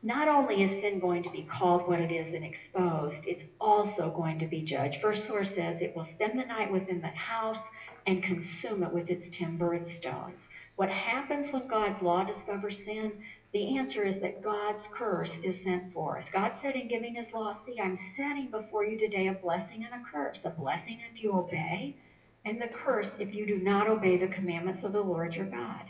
not 0.01 0.29
only 0.29 0.63
is 0.63 0.81
sin 0.81 0.99
going 0.99 1.23
to 1.23 1.29
be 1.29 1.43
called 1.43 1.87
what 1.87 1.99
it 1.99 2.11
is 2.11 2.33
and 2.33 2.45
exposed, 2.45 3.17
it's 3.25 3.43
also 3.59 4.13
going 4.15 4.39
to 4.39 4.47
be 4.47 4.61
judged. 4.61 5.01
Verse 5.01 5.21
4 5.27 5.43
says, 5.43 5.81
It 5.81 5.95
will 5.95 6.07
spend 6.15 6.39
the 6.39 6.45
night 6.45 6.71
within 6.71 7.01
the 7.01 7.07
house 7.07 7.59
and 8.07 8.23
consume 8.23 8.83
it 8.83 8.93
with 8.93 9.09
its 9.09 9.35
timber 9.37 9.73
and 9.73 9.91
stones. 9.97 10.39
What 10.77 10.89
happens 10.89 11.51
when 11.51 11.67
God's 11.67 12.01
law 12.01 12.23
discovers 12.23 12.77
sin? 12.85 13.21
The 13.51 13.77
answer 13.77 14.05
is 14.05 14.21
that 14.21 14.41
God's 14.41 14.85
curse 14.93 15.31
is 15.43 15.61
sent 15.63 15.91
forth. 15.91 16.23
God 16.31 16.53
said 16.61 16.75
in 16.75 16.87
giving 16.87 17.15
his 17.15 17.33
law, 17.33 17.57
See, 17.65 17.79
I'm 17.81 17.99
setting 18.15 18.49
before 18.51 18.85
you 18.85 18.97
today 18.97 19.27
a 19.27 19.33
blessing 19.33 19.83
and 19.83 20.01
a 20.01 20.05
curse. 20.09 20.39
A 20.45 20.49
blessing 20.51 20.99
if 21.11 21.21
you 21.21 21.33
obey, 21.33 21.95
and 22.45 22.61
the 22.61 22.67
curse 22.67 23.09
if 23.19 23.33
you 23.33 23.45
do 23.45 23.57
not 23.57 23.89
obey 23.89 24.17
the 24.17 24.27
commandments 24.27 24.85
of 24.85 24.93
the 24.93 25.01
Lord 25.01 25.33
your 25.33 25.47
God. 25.47 25.83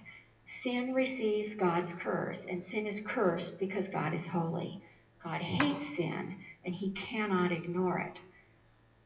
Sin 0.63 0.93
receives 0.93 1.55
God's 1.55 1.93
curse, 2.01 2.37
and 2.49 2.63
sin 2.71 2.85
is 2.85 2.99
cursed 3.07 3.59
because 3.59 3.87
God 3.93 4.13
is 4.13 4.25
holy. 4.31 4.81
God 5.23 5.41
hates 5.41 5.95
sin, 5.95 6.35
and 6.65 6.73
he 6.73 6.91
cannot 6.91 7.51
ignore 7.51 7.99
it. 7.99 8.19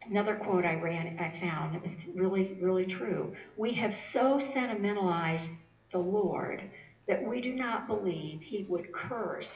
Another 0.09 0.35
quote 0.35 0.65
I 0.65 0.75
ran, 0.75 1.17
I 1.19 1.39
found, 1.39 1.75
it 1.75 1.81
was 1.81 2.15
really, 2.15 2.57
really 2.59 2.85
true. 2.85 3.33
We 3.55 3.73
have 3.75 3.93
so 4.11 4.39
sentimentalized 4.53 5.49
the 5.91 5.99
Lord 5.99 6.61
that 7.07 7.23
we 7.23 7.41
do 7.41 7.53
not 7.53 7.87
believe 7.87 8.41
he 8.41 8.65
would 8.67 8.91
curse 8.91 9.49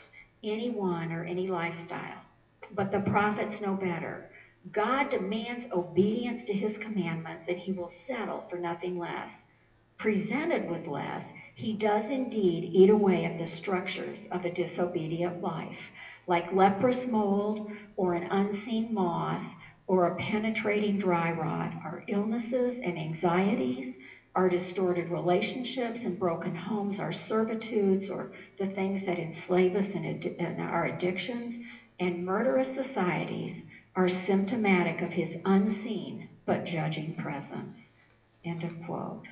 anyone 0.43 1.12
or 1.12 1.23
any 1.23 1.47
lifestyle. 1.47 2.21
But 2.75 2.91
the 2.91 2.99
prophets 2.99 3.62
know 3.62 3.73
better. 3.73 4.29
God 4.71 5.10
demands 5.10 5.65
obedience 5.71 6.45
to 6.45 6.53
his 6.53 6.75
commandments, 6.77 7.45
and 7.47 7.57
he 7.57 7.71
will 7.71 7.91
settle 8.07 8.43
for 8.49 8.57
nothing 8.57 8.99
less. 8.99 9.29
Presented 9.97 10.69
with 10.69 10.86
less, 10.86 11.23
he 11.58 11.74
does 11.74 12.06
indeed 12.12 12.70
eat 12.72 12.91
away 12.91 13.26
at 13.26 13.39
the 13.39 13.48
structures 13.58 14.20
of 14.32 14.46
a 14.46 14.54
disobedient 14.54 15.41
life, 15.41 15.91
like 16.28 16.54
leprous 16.54 17.08
mold 17.08 17.72
or 17.96 18.13
an 18.13 18.28
unseen 18.30 18.93
moth 18.93 19.43
or 19.88 20.06
a 20.06 20.15
penetrating 20.22 21.00
dry 21.00 21.32
rot. 21.32 21.74
Our 21.84 22.04
illnesses 22.08 22.78
and 22.84 23.00
anxieties, 23.00 23.88
our 24.36 24.50
distorted 24.50 25.10
relationships 25.10 26.00
and 26.04 26.20
broken 26.20 26.54
homes, 26.54 27.00
our 27.00 27.12
servitudes 27.12 28.08
or 28.08 28.30
the 28.60 28.67
things 28.67 29.04
that 29.08 29.17
enslave 29.17 29.76
us 29.76 29.88
and 29.96 30.62
our 30.62 30.86
addictions, 30.86 31.56
and 32.00 32.24
murderous 32.24 32.76
societies 32.76 33.63
are 33.96 34.10
symptomatic 34.28 35.02
of 35.02 35.12
his 35.12 35.36
unseen 35.43 36.28
but 36.46 36.65
judging 36.65 37.15
presence. 37.15 37.76
End 38.46 38.63
of 38.63 38.80
quote. 38.86 39.24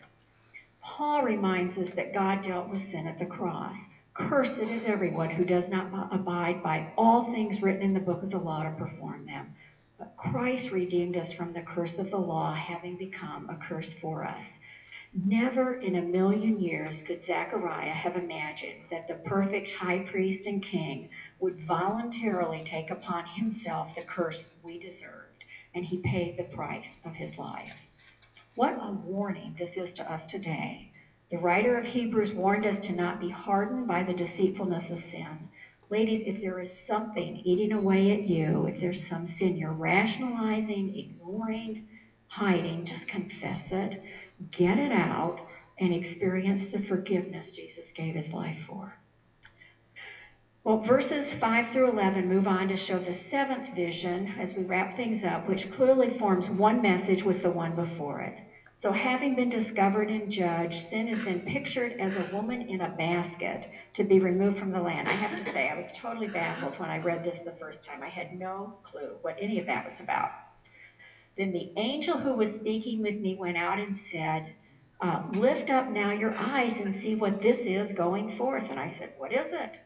Paul 0.85 1.23
reminds 1.23 1.77
us 1.77 1.89
that 1.95 2.13
God 2.13 2.43
dealt 2.43 2.69
with 2.69 2.91
sin 2.91 3.07
at 3.07 3.19
the 3.19 3.25
cross. 3.25 3.75
Cursed 4.13 4.59
is 4.59 4.85
everyone 4.85 5.31
who 5.31 5.43
does 5.43 5.69
not 5.69 5.91
abide 6.13 6.63
by 6.63 6.93
all 6.97 7.31
things 7.31 7.61
written 7.61 7.83
in 7.83 7.93
the 7.93 7.99
book 7.99 8.23
of 8.23 8.29
the 8.31 8.39
law 8.39 8.63
to 8.63 8.71
perform 8.71 9.25
them. 9.25 9.53
But 9.97 10.15
Christ 10.17 10.71
redeemed 10.71 11.17
us 11.17 11.33
from 11.33 11.53
the 11.53 11.63
curse 11.63 11.97
of 11.97 12.11
the 12.11 12.17
law, 12.19 12.53
having 12.53 12.97
become 12.97 13.49
a 13.49 13.57
curse 13.57 13.93
for 14.01 14.25
us. 14.25 14.43
Never 15.13 15.75
in 15.81 15.95
a 15.95 16.01
million 16.01 16.59
years 16.59 16.95
could 17.07 17.25
Zechariah 17.25 17.93
have 17.93 18.15
imagined 18.15 18.85
that 18.91 19.07
the 19.07 19.15
perfect 19.15 19.71
high 19.71 19.99
priest 19.99 20.45
and 20.45 20.63
king 20.63 21.09
would 21.39 21.57
voluntarily 21.67 22.63
take 22.63 22.91
upon 22.91 23.25
himself 23.25 23.89
the 23.95 24.03
curse 24.03 24.45
we 24.63 24.77
deserved, 24.77 25.43
and 25.73 25.85
he 25.85 25.97
paid 25.97 26.37
the 26.37 26.43
price 26.43 26.87
of 27.05 27.15
his 27.15 27.37
life. 27.37 27.73
What 28.55 28.79
a 28.81 28.97
warning 29.05 29.53
this 29.59 29.71
is 29.75 29.93
to 29.97 30.09
us 30.09 30.21
today. 30.31 30.89
The 31.29 31.39
writer 31.39 31.77
of 31.77 31.83
Hebrews 31.83 32.33
warned 32.35 32.65
us 32.65 32.85
to 32.85 32.93
not 32.93 33.19
be 33.19 33.29
hardened 33.29 33.85
by 33.85 34.03
the 34.03 34.13
deceitfulness 34.13 34.89
of 34.89 34.99
sin. 35.11 35.49
Ladies, 35.89 36.23
if 36.25 36.41
there 36.41 36.61
is 36.61 36.69
something 36.87 37.41
eating 37.43 37.73
away 37.73 38.13
at 38.13 38.23
you, 38.23 38.65
if 38.67 38.79
there's 38.79 39.01
some 39.09 39.27
sin 39.37 39.57
you're 39.57 39.73
rationalizing, 39.73 40.97
ignoring, 40.97 41.85
hiding, 42.27 42.85
just 42.85 43.05
confess 43.09 43.61
it, 43.71 44.01
get 44.57 44.77
it 44.77 44.93
out, 44.93 45.37
and 45.81 45.93
experience 45.93 46.71
the 46.71 46.87
forgiveness 46.87 47.51
Jesus 47.51 47.83
gave 47.93 48.15
his 48.15 48.33
life 48.33 48.57
for. 48.69 48.93
Well, 50.63 50.81
verses 50.87 51.33
5 51.41 51.73
through 51.73 51.91
11 51.91 52.29
move 52.29 52.47
on 52.47 52.69
to 52.69 52.77
show 52.77 52.99
the 52.99 53.17
seventh 53.29 53.75
vision 53.75 54.33
as 54.39 54.55
we 54.55 54.63
wrap 54.63 54.95
things 54.95 55.25
up, 55.25 55.49
which 55.49 55.69
clearly 55.75 56.17
forms 56.17 56.49
one 56.57 56.81
message 56.81 57.23
with 57.23 57.43
the 57.43 57.51
one 57.51 57.75
before 57.75 58.21
it. 58.21 58.44
So, 58.85 58.91
having 58.91 59.35
been 59.35 59.49
discovered 59.49 60.11
and 60.11 60.31
judged, 60.31 60.91
sin 60.91 61.07
has 61.07 61.25
been 61.25 61.39
pictured 61.39 61.93
as 61.93 62.13
a 62.13 62.29
woman 62.31 62.61
in 62.69 62.81
a 62.81 62.89
basket 62.89 63.67
to 63.95 64.03
be 64.03 64.19
removed 64.19 64.59
from 64.59 64.71
the 64.71 64.79
land. 64.79 65.09
I 65.09 65.13
have 65.13 65.35
to 65.43 65.43
say, 65.51 65.69
I 65.69 65.75
was 65.75 65.89
totally 65.99 66.27
baffled 66.27 66.77
when 66.77 66.91
I 66.91 66.99
read 66.99 67.23
this 67.23 67.39
the 67.43 67.55
first 67.59 67.79
time. 67.83 68.03
I 68.03 68.09
had 68.09 68.37
no 68.37 68.75
clue 68.83 69.15
what 69.23 69.37
any 69.41 69.57
of 69.57 69.65
that 69.65 69.85
was 69.85 69.95
about. 69.99 70.29
Then 71.35 71.51
the 71.51 71.71
angel 71.77 72.19
who 72.19 72.35
was 72.35 72.49
speaking 72.59 73.01
with 73.01 73.15
me 73.15 73.33
went 73.33 73.57
out 73.57 73.79
and 73.79 73.97
said, 74.11 74.53
uh, 75.01 75.23
Lift 75.31 75.71
up 75.71 75.89
now 75.89 76.11
your 76.11 76.35
eyes 76.35 76.75
and 76.79 77.01
see 77.01 77.15
what 77.15 77.41
this 77.41 77.57
is 77.57 77.97
going 77.97 78.37
forth. 78.37 78.65
And 78.69 78.79
I 78.79 78.95
said, 78.99 79.13
What 79.17 79.33
is 79.33 79.47
it? 79.51 79.79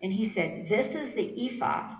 And 0.00 0.10
he 0.10 0.32
said, 0.34 0.64
This 0.66 0.94
is 0.94 1.14
the 1.14 1.46
ephah, 1.46 1.94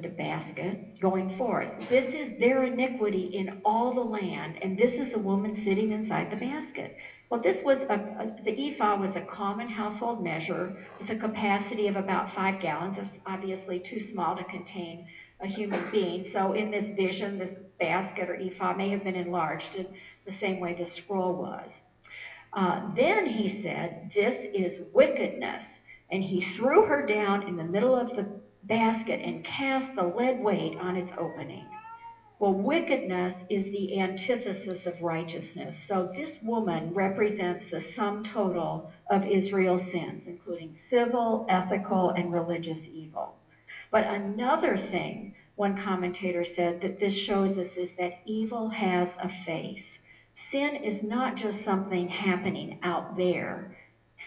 the 0.00 0.08
basket, 0.08 1.00
going 1.00 1.36
forth. 1.36 1.68
This 1.88 2.06
is 2.14 2.38
their 2.38 2.64
iniquity 2.64 3.30
in 3.34 3.60
all 3.64 3.94
the 3.94 4.00
land, 4.00 4.58
and 4.62 4.78
this 4.78 4.92
is 4.92 5.14
a 5.14 5.18
woman 5.18 5.62
sitting 5.64 5.92
inside 5.92 6.30
the 6.30 6.36
basket. 6.36 6.96
Well, 7.30 7.42
this 7.42 7.62
was 7.64 7.78
a, 7.88 7.94
a, 7.94 8.44
the 8.44 8.68
ephah 8.68 8.96
was 8.96 9.16
a 9.16 9.22
common 9.22 9.68
household 9.68 10.22
measure 10.22 10.76
with 11.00 11.10
a 11.10 11.16
capacity 11.16 11.88
of 11.88 11.96
about 11.96 12.34
five 12.34 12.60
gallons. 12.60 12.96
It's 12.98 13.22
obviously 13.26 13.80
too 13.80 14.00
small 14.12 14.36
to 14.36 14.44
contain 14.44 15.06
a 15.40 15.46
human 15.46 15.90
being. 15.90 16.26
So 16.32 16.52
in 16.52 16.70
this 16.70 16.94
vision, 16.96 17.38
this 17.38 17.56
basket 17.80 18.28
or 18.28 18.36
ephah 18.36 18.74
may 18.74 18.90
have 18.90 19.04
been 19.04 19.16
enlarged 19.16 19.74
in 19.74 19.86
the 20.26 20.36
same 20.38 20.60
way 20.60 20.74
the 20.74 20.86
scroll 21.02 21.34
was. 21.34 21.68
Uh, 22.52 22.94
then 22.94 23.26
he 23.26 23.62
said, 23.62 24.10
This 24.14 24.34
is 24.54 24.80
wickedness. 24.92 25.64
And 26.10 26.22
he 26.22 26.54
threw 26.56 26.84
her 26.84 27.04
down 27.06 27.48
in 27.48 27.56
the 27.56 27.64
middle 27.64 27.96
of 27.96 28.08
the 28.14 28.40
basket 28.66 29.20
and 29.20 29.44
cast 29.44 29.94
the 29.94 30.02
lead 30.02 30.40
weight 30.40 30.76
on 30.78 30.96
its 30.96 31.12
opening. 31.18 31.66
Well, 32.38 32.54
wickedness 32.54 33.34
is 33.48 33.64
the 33.64 34.00
antithesis 34.00 34.86
of 34.86 35.00
righteousness. 35.00 35.76
So 35.88 36.12
this 36.14 36.36
woman 36.42 36.92
represents 36.92 37.64
the 37.70 37.84
sum 37.94 38.24
total 38.24 38.90
of 39.10 39.24
Israel's 39.24 39.90
sins, 39.92 40.24
including 40.26 40.76
civil, 40.90 41.46
ethical, 41.48 42.10
and 42.10 42.32
religious 42.32 42.80
evil. 42.92 43.36
But 43.90 44.06
another 44.06 44.76
thing 44.76 45.34
one 45.56 45.80
commentator 45.82 46.44
said 46.56 46.80
that 46.82 46.98
this 46.98 47.14
shows 47.14 47.56
us 47.56 47.68
is 47.76 47.90
that 47.98 48.18
evil 48.26 48.68
has 48.70 49.08
a 49.22 49.30
face. 49.46 49.84
Sin 50.50 50.76
is 50.82 51.02
not 51.04 51.36
just 51.36 51.64
something 51.64 52.08
happening 52.08 52.80
out 52.82 53.16
there. 53.16 53.76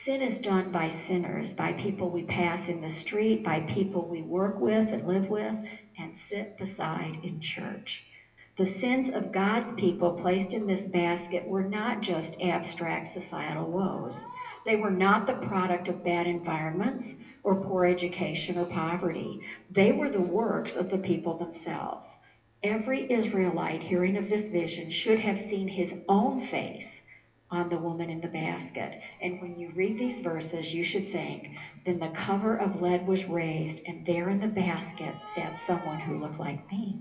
Sin 0.08 0.22
is 0.22 0.40
done 0.40 0.72
by 0.72 0.88
sinners, 1.06 1.52
by 1.58 1.74
people 1.74 2.10
we 2.10 2.24
pass 2.24 2.70
in 2.70 2.80
the 2.80 2.90
street, 2.90 3.44
by 3.44 3.60
people 3.76 4.08
we 4.08 4.22
work 4.22 4.58
with 4.62 4.88
and 4.94 5.06
live 5.06 5.30
with 5.30 5.54
and 5.98 6.14
sit 6.30 6.58
beside 6.58 7.20
in 7.26 7.42
church. 7.42 8.06
The 8.58 8.80
sins 8.80 9.10
of 9.14 9.34
God's 9.34 9.78
people 9.78 10.12
placed 10.12 10.54
in 10.54 10.66
this 10.66 10.90
basket 10.94 11.46
were 11.46 11.64
not 11.64 12.00
just 12.00 12.38
abstract 12.42 13.20
societal 13.20 13.70
woes. 13.70 14.16
They 14.66 14.78
were 14.78 14.92
not 14.92 15.28
the 15.28 15.46
product 15.46 15.90
of 15.90 16.06
bad 16.06 16.26
environments 16.26 17.04
or 17.44 17.56
poor 17.56 17.84
education 17.84 18.58
or 18.58 18.66
poverty. 18.68 19.42
They 19.70 19.92
were 19.92 20.10
the 20.10 20.22
works 20.22 20.72
of 20.78 20.90
the 20.90 21.00
people 21.00 21.38
themselves. 21.38 22.08
Every 22.64 23.12
Israelite 23.12 23.84
hearing 23.84 24.16
of 24.16 24.30
this 24.30 24.50
vision 24.54 24.90
should 24.90 25.20
have 25.20 25.50
seen 25.50 25.68
his 25.68 25.92
own 26.08 26.48
face 26.48 26.88
on 27.52 27.70
the 27.70 27.78
woman 27.80 28.10
in 28.10 28.22
the 28.22 28.28
basket. 28.28 28.96
And 29.22 29.40
when 29.40 29.56
you 29.58 29.72
read 29.72 29.98
these 29.98 30.20
verses, 30.24 30.74
you 30.74 30.84
should 30.84 31.12
think, 31.12 31.50
then 31.86 32.00
the 32.00 32.10
cover 32.10 32.56
of 32.56 32.82
lead 32.82 33.08
was 33.08 33.28
raised, 33.28 33.82
and 33.86 34.06
there 34.06 34.30
in 34.30 34.40
the 34.40 34.48
basket 34.48 35.16
sat 35.36 35.54
someone 35.66 36.00
who 36.00 36.16
looked 36.18 36.40
like 36.40 36.60
me. 36.72 36.98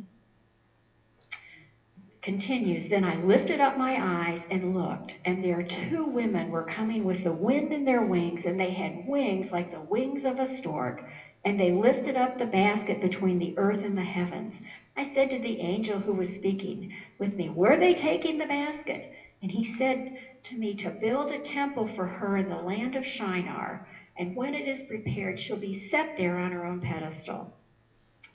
Continues, 2.23 2.89
then 2.89 3.05
I 3.05 3.17
lifted 3.17 3.61
up 3.61 3.77
my 3.77 3.97
eyes 4.01 4.41
and 4.51 4.75
looked, 4.75 5.15
and 5.25 5.43
there 5.43 5.63
two 5.63 6.05
women 6.07 6.51
were 6.51 6.65
coming 6.65 7.05
with 7.05 7.23
the 7.23 7.33
wind 7.33 7.73
in 7.73 7.85
their 7.85 8.03
wings, 8.03 8.45
and 8.45 8.59
they 8.59 8.71
had 8.71 9.07
wings 9.07 9.53
like 9.53 9.71
the 9.71 9.81
wings 9.81 10.25
of 10.25 10.39
a 10.41 10.47
stork, 10.47 11.03
and 11.45 11.59
they 11.59 11.71
lifted 11.71 12.17
up 12.17 12.37
the 12.37 12.47
basket 12.47 13.01
between 13.01 13.39
the 13.39 13.55
earth 13.57 13.85
and 13.85 13.97
the 13.97 14.03
heavens. 14.05 14.55
I 14.97 15.05
said 15.15 15.31
to 15.31 15.39
the 15.39 15.61
angel 15.61 16.01
who 16.01 16.13
was 16.13 16.29
speaking 16.29 16.89
with 17.19 17.37
me, 17.37 17.49
Were 17.49 17.77
they 17.77 17.95
taking 17.95 18.39
the 18.39 18.47
basket? 18.47 19.07
And 19.43 19.53
he 19.53 19.65
said 19.65 20.11
to 20.49 20.57
me 20.57 20.75
to 20.75 20.91
build 20.91 21.31
a 21.31 21.39
temple 21.39 21.89
for 21.97 22.07
her 22.07 22.37
in 22.37 22.49
the 22.49 22.57
land 22.57 22.95
of 22.95 23.05
Shinar, 23.05 23.87
and 24.17 24.37
when 24.37 24.55
it 24.55 24.69
is 24.69 24.87
prepared, 24.89 25.39
she'll 25.39 25.57
be 25.57 25.89
set 25.91 26.17
there 26.17 26.39
on 26.39 26.53
her 26.53 26.65
own 26.65 26.81
pedestal. 26.81 27.53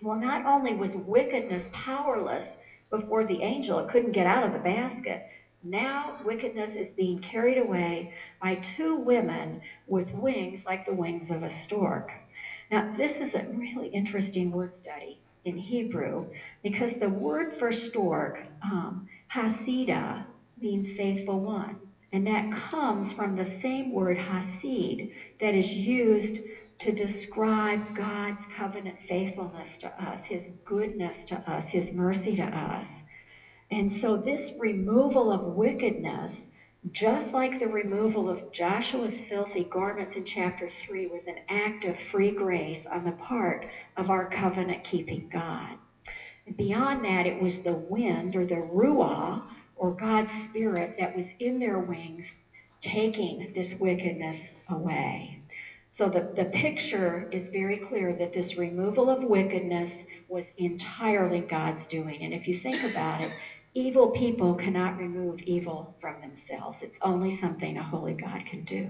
Well, 0.01 0.17
not 0.17 0.45
only 0.45 0.73
was 0.73 0.95
wickedness 0.95 1.63
powerless 1.71 2.43
before 2.89 3.23
the 3.23 3.41
angel, 3.41 3.79
it 3.79 3.89
couldn't 3.89 4.11
get 4.11 4.25
out 4.25 4.43
of 4.43 4.53
the 4.53 4.59
basket. 4.59 5.25
Now 5.63 6.17
wickedness 6.25 6.75
is 6.75 6.87
being 6.95 7.19
carried 7.19 7.59
away 7.59 8.11
by 8.41 8.55
two 8.75 8.95
women 8.95 9.61
with 9.87 10.11
wings 10.13 10.61
like 10.65 10.85
the 10.85 10.93
wings 10.93 11.29
of 11.29 11.43
a 11.43 11.63
stork. 11.63 12.11
Now, 12.71 12.95
this 12.97 13.11
is 13.11 13.33
a 13.35 13.45
really 13.53 13.87
interesting 13.87 14.51
word 14.51 14.71
study 14.81 15.19
in 15.45 15.57
Hebrew 15.57 16.25
because 16.63 16.91
the 16.99 17.09
word 17.09 17.57
for 17.59 17.71
stork, 17.71 18.39
um, 18.63 19.07
hasida, 19.33 20.25
means 20.59 20.97
faithful 20.97 21.39
one. 21.39 21.75
And 22.13 22.27
that 22.27 22.51
comes 22.69 23.13
from 23.13 23.35
the 23.35 23.59
same 23.61 23.93
word 23.93 24.17
hasid 24.17 25.11
that 25.39 25.55
is 25.55 25.67
used 25.67 26.39
to 26.79 26.91
describe 26.91 27.95
God's 27.95 28.43
covenant 28.57 28.97
faithfulness 29.07 29.77
to 29.79 29.87
us, 30.03 30.19
his 30.25 30.41
goodness 30.65 31.15
to 31.27 31.35
us, 31.35 31.63
his 31.69 31.93
mercy 31.93 32.35
to 32.35 32.43
us. 32.43 32.85
And 33.69 34.01
so 34.01 34.17
this 34.17 34.51
removal 34.59 35.31
of 35.31 35.55
wickedness, 35.55 36.33
just 36.91 37.33
like 37.33 37.59
the 37.59 37.67
removal 37.67 38.27
of 38.29 38.51
Joshua's 38.51 39.13
filthy 39.29 39.63
garments 39.71 40.13
in 40.15 40.25
chapter 40.25 40.69
3, 40.85 41.07
was 41.07 41.21
an 41.27 41.37
act 41.47 41.85
of 41.85 41.95
free 42.11 42.31
grace 42.31 42.85
on 42.91 43.05
the 43.05 43.11
part 43.11 43.65
of 43.95 44.09
our 44.09 44.29
covenant 44.29 44.83
keeping 44.83 45.29
God. 45.31 45.77
Beyond 46.57 47.05
that, 47.05 47.27
it 47.27 47.39
was 47.39 47.59
the 47.63 47.75
wind 47.75 48.35
or 48.35 48.45
the 48.45 48.55
ruah 48.55 49.43
or 49.81 49.91
God's 49.93 50.29
Spirit 50.47 50.95
that 50.99 51.15
was 51.15 51.25
in 51.39 51.59
their 51.59 51.79
wings 51.79 52.23
taking 52.83 53.51
this 53.55 53.73
wickedness 53.79 54.37
away. 54.69 55.41
So 55.97 56.07
the, 56.07 56.31
the 56.35 56.45
picture 56.51 57.27
is 57.31 57.51
very 57.51 57.77
clear 57.77 58.13
that 58.13 58.31
this 58.31 58.55
removal 58.55 59.09
of 59.09 59.23
wickedness 59.23 59.89
was 60.29 60.45
entirely 60.57 61.41
God's 61.41 61.87
doing. 61.87 62.23
And 62.23 62.31
if 62.31 62.47
you 62.47 62.59
think 62.61 62.83
about 62.83 63.21
it, 63.21 63.31
evil 63.73 64.09
people 64.11 64.53
cannot 64.53 64.99
remove 64.99 65.39
evil 65.47 65.95
from 65.99 66.21
themselves. 66.21 66.77
It's 66.81 66.95
only 67.01 67.39
something 67.41 67.75
a 67.77 67.83
holy 67.83 68.13
God 68.13 68.45
can 68.45 68.63
do. 68.65 68.87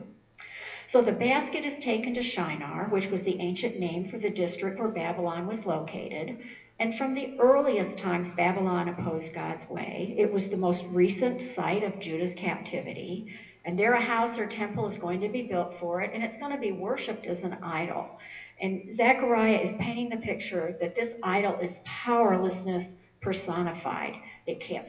So 0.91 1.01
the 1.01 1.13
basket 1.13 1.63
is 1.63 1.81
taken 1.81 2.13
to 2.15 2.21
Shinar, 2.21 2.89
which 2.89 3.09
was 3.09 3.21
the 3.21 3.39
ancient 3.39 3.79
name 3.79 4.09
for 4.09 4.17
the 4.17 4.29
district 4.29 4.77
where 4.77 4.89
Babylon 4.89 5.47
was 5.47 5.65
located. 5.65 6.37
And 6.81 6.95
from 6.95 7.13
the 7.13 7.37
earliest 7.39 7.99
times, 7.99 8.33
Babylon 8.35 8.89
opposed 8.89 9.35
God's 9.35 9.69
way. 9.69 10.15
It 10.17 10.33
was 10.33 10.41
the 10.49 10.57
most 10.57 10.83
recent 10.89 11.55
site 11.55 11.83
of 11.83 11.99
Judah's 11.99 12.33
captivity. 12.39 13.31
And 13.65 13.77
there, 13.77 13.93
a 13.93 14.01
house 14.01 14.39
or 14.39 14.47
temple 14.47 14.89
is 14.89 14.97
going 14.97 15.21
to 15.21 15.29
be 15.29 15.43
built 15.43 15.75
for 15.79 16.01
it, 16.01 16.09
and 16.11 16.23
it's 16.23 16.39
going 16.39 16.53
to 16.53 16.57
be 16.57 16.71
worshipped 16.71 17.27
as 17.27 17.37
an 17.43 17.53
idol. 17.61 18.17
And 18.59 18.97
Zechariah 18.97 19.59
is 19.59 19.75
painting 19.79 20.09
the 20.09 20.25
picture 20.25 20.75
that 20.81 20.95
this 20.95 21.09
idol 21.21 21.59
is 21.61 21.69
powerlessness 21.85 22.85
personified. 23.21 24.13
It 24.47 24.59
can't 24.67 24.87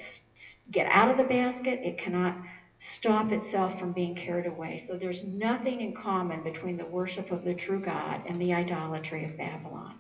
get 0.71 0.87
out 0.87 1.11
of 1.11 1.19
the 1.19 1.25
basket, 1.25 1.81
it 1.83 1.99
cannot 1.99 2.39
stop 2.99 3.31
itself 3.33 3.79
from 3.79 3.93
being 3.93 4.15
carried 4.15 4.47
away. 4.47 4.87
So 4.89 4.97
there's 4.97 5.21
nothing 5.27 5.83
in 5.83 5.95
common 6.03 6.43
between 6.43 6.79
the 6.79 6.87
worship 6.87 7.31
of 7.31 7.45
the 7.45 7.53
true 7.53 7.85
God 7.85 8.23
and 8.27 8.41
the 8.41 8.55
idolatry 8.55 9.27
of 9.27 9.37
Babylon. 9.37 9.97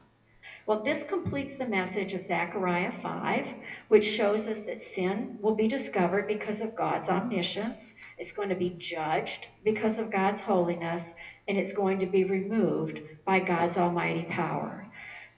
Well, 0.66 0.84
this 0.84 1.02
completes 1.08 1.58
the 1.58 1.66
message 1.66 2.12
of 2.12 2.26
Zechariah 2.28 2.92
5, 3.02 3.46
which 3.88 4.04
shows 4.04 4.46
us 4.46 4.58
that 4.66 4.80
sin 4.94 5.38
will 5.40 5.56
be 5.56 5.66
discovered 5.66 6.28
because 6.28 6.60
of 6.60 6.76
God's 6.76 7.08
omniscience. 7.08 7.80
It's 8.16 8.30
going 8.32 8.48
to 8.48 8.54
be 8.54 8.76
judged 8.78 9.46
because 9.64 9.98
of 9.98 10.12
God's 10.12 10.40
holiness, 10.42 11.02
and 11.48 11.58
it's 11.58 11.72
going 11.72 11.98
to 11.98 12.06
be 12.06 12.22
removed 12.22 13.00
by 13.24 13.40
God's 13.40 13.76
almighty 13.76 14.24
power. 14.30 14.86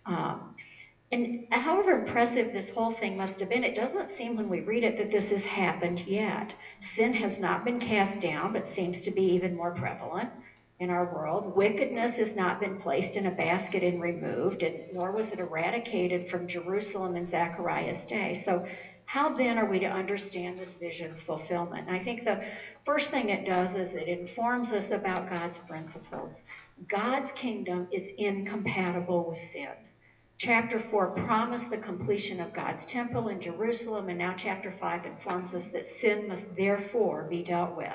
Um, 0.04 0.54
and 1.10 1.46
however 1.50 1.92
impressive 1.92 2.52
this 2.52 2.68
whole 2.74 2.92
thing 2.98 3.16
must 3.16 3.40
have 3.40 3.48
been, 3.48 3.64
it 3.64 3.76
doesn't 3.76 4.16
seem 4.18 4.36
when 4.36 4.48
we 4.50 4.60
read 4.60 4.84
it 4.84 4.98
that 4.98 5.10
this 5.10 5.30
has 5.30 5.42
happened 5.42 6.00
yet. 6.00 6.52
Sin 6.96 7.14
has 7.14 7.38
not 7.38 7.64
been 7.64 7.80
cast 7.80 8.20
down, 8.20 8.52
but 8.52 8.66
seems 8.74 9.02
to 9.04 9.10
be 9.10 9.22
even 9.22 9.56
more 9.56 9.70
prevalent 9.70 10.30
in 10.80 10.90
our 10.90 11.14
world. 11.14 11.54
Wickedness 11.54 12.16
has 12.18 12.34
not 12.34 12.60
been 12.60 12.80
placed 12.80 13.16
in 13.16 13.26
a 13.26 13.30
basket 13.30 13.82
and 13.82 14.00
removed, 14.00 14.62
and 14.62 14.92
nor 14.92 15.12
was 15.12 15.26
it 15.28 15.38
eradicated 15.38 16.28
from 16.30 16.48
Jerusalem 16.48 17.16
in 17.16 17.30
Zechariah's 17.30 18.06
day. 18.08 18.42
So, 18.44 18.66
how 19.06 19.34
then 19.36 19.58
are 19.58 19.66
we 19.70 19.78
to 19.80 19.86
understand 19.86 20.58
this 20.58 20.70
vision's 20.80 21.20
fulfillment? 21.26 21.86
And 21.88 21.96
I 21.96 22.02
think 22.02 22.24
the 22.24 22.42
first 22.86 23.10
thing 23.10 23.28
it 23.28 23.44
does 23.44 23.70
is 23.76 23.94
it 23.94 24.08
informs 24.08 24.68
us 24.68 24.90
about 24.90 25.28
God's 25.28 25.58
principles. 25.68 26.32
God's 26.88 27.30
kingdom 27.36 27.86
is 27.92 28.02
incompatible 28.18 29.28
with 29.28 29.38
sin. 29.52 29.68
Chapter 30.38 30.82
4 30.90 31.08
promised 31.10 31.70
the 31.70 31.76
completion 31.76 32.40
of 32.40 32.52
God's 32.52 32.84
temple 32.86 33.28
in 33.28 33.40
Jerusalem, 33.40 34.08
and 34.08 34.18
now 34.18 34.34
chapter 34.36 34.74
5 34.80 35.04
informs 35.04 35.54
us 35.54 35.62
that 35.72 35.86
sin 36.00 36.26
must 36.26 36.42
therefore 36.56 37.26
be 37.30 37.44
dealt 37.44 37.76
with. 37.76 37.92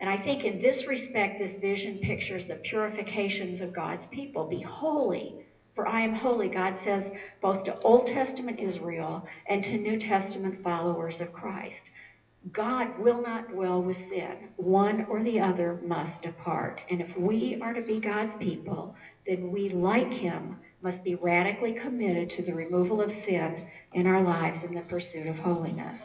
And 0.00 0.10
I 0.10 0.22
think 0.22 0.44
in 0.44 0.60
this 0.60 0.86
respect, 0.86 1.38
this 1.38 1.60
vision 1.60 1.98
pictures 2.02 2.46
the 2.46 2.56
purifications 2.56 3.60
of 3.60 3.74
God's 3.74 4.06
people. 4.10 4.46
Be 4.46 4.60
holy, 4.60 5.46
for 5.74 5.86
I 5.86 6.02
am 6.02 6.14
holy, 6.14 6.48
God 6.48 6.74
says 6.84 7.04
both 7.40 7.64
to 7.64 7.78
Old 7.80 8.06
Testament 8.06 8.60
Israel 8.60 9.26
and 9.48 9.62
to 9.62 9.78
New 9.78 9.98
Testament 9.98 10.62
followers 10.62 11.20
of 11.20 11.32
Christ. 11.32 11.82
God 12.52 12.98
will 12.98 13.20
not 13.22 13.50
dwell 13.50 13.82
with 13.82 13.96
sin. 13.96 14.50
One 14.56 15.06
or 15.10 15.22
the 15.22 15.40
other 15.40 15.80
must 15.84 16.22
depart. 16.22 16.80
And 16.90 17.00
if 17.00 17.16
we 17.16 17.58
are 17.60 17.72
to 17.72 17.82
be 17.82 18.00
God's 18.00 18.32
people, 18.38 18.94
then 19.26 19.50
we, 19.50 19.70
like 19.70 20.12
Him, 20.12 20.56
must 20.82 21.02
be 21.02 21.16
radically 21.16 21.72
committed 21.72 22.30
to 22.30 22.42
the 22.42 22.54
removal 22.54 23.00
of 23.00 23.10
sin 23.26 23.66
in 23.94 24.06
our 24.06 24.22
lives 24.22 24.58
in 24.62 24.74
the 24.74 24.82
pursuit 24.82 25.26
of 25.26 25.36
holiness. 25.36 25.98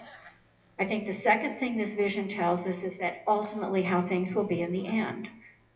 I 0.81 0.85
think 0.85 1.05
the 1.05 1.21
second 1.21 1.59
thing 1.59 1.77
this 1.77 1.95
vision 1.95 2.27
tells 2.29 2.59
us 2.65 2.75
is 2.83 2.93
that 2.99 3.21
ultimately 3.27 3.83
how 3.83 4.07
things 4.07 4.33
will 4.33 4.47
be 4.47 4.63
in 4.63 4.71
the 4.71 4.87
end. 4.87 5.27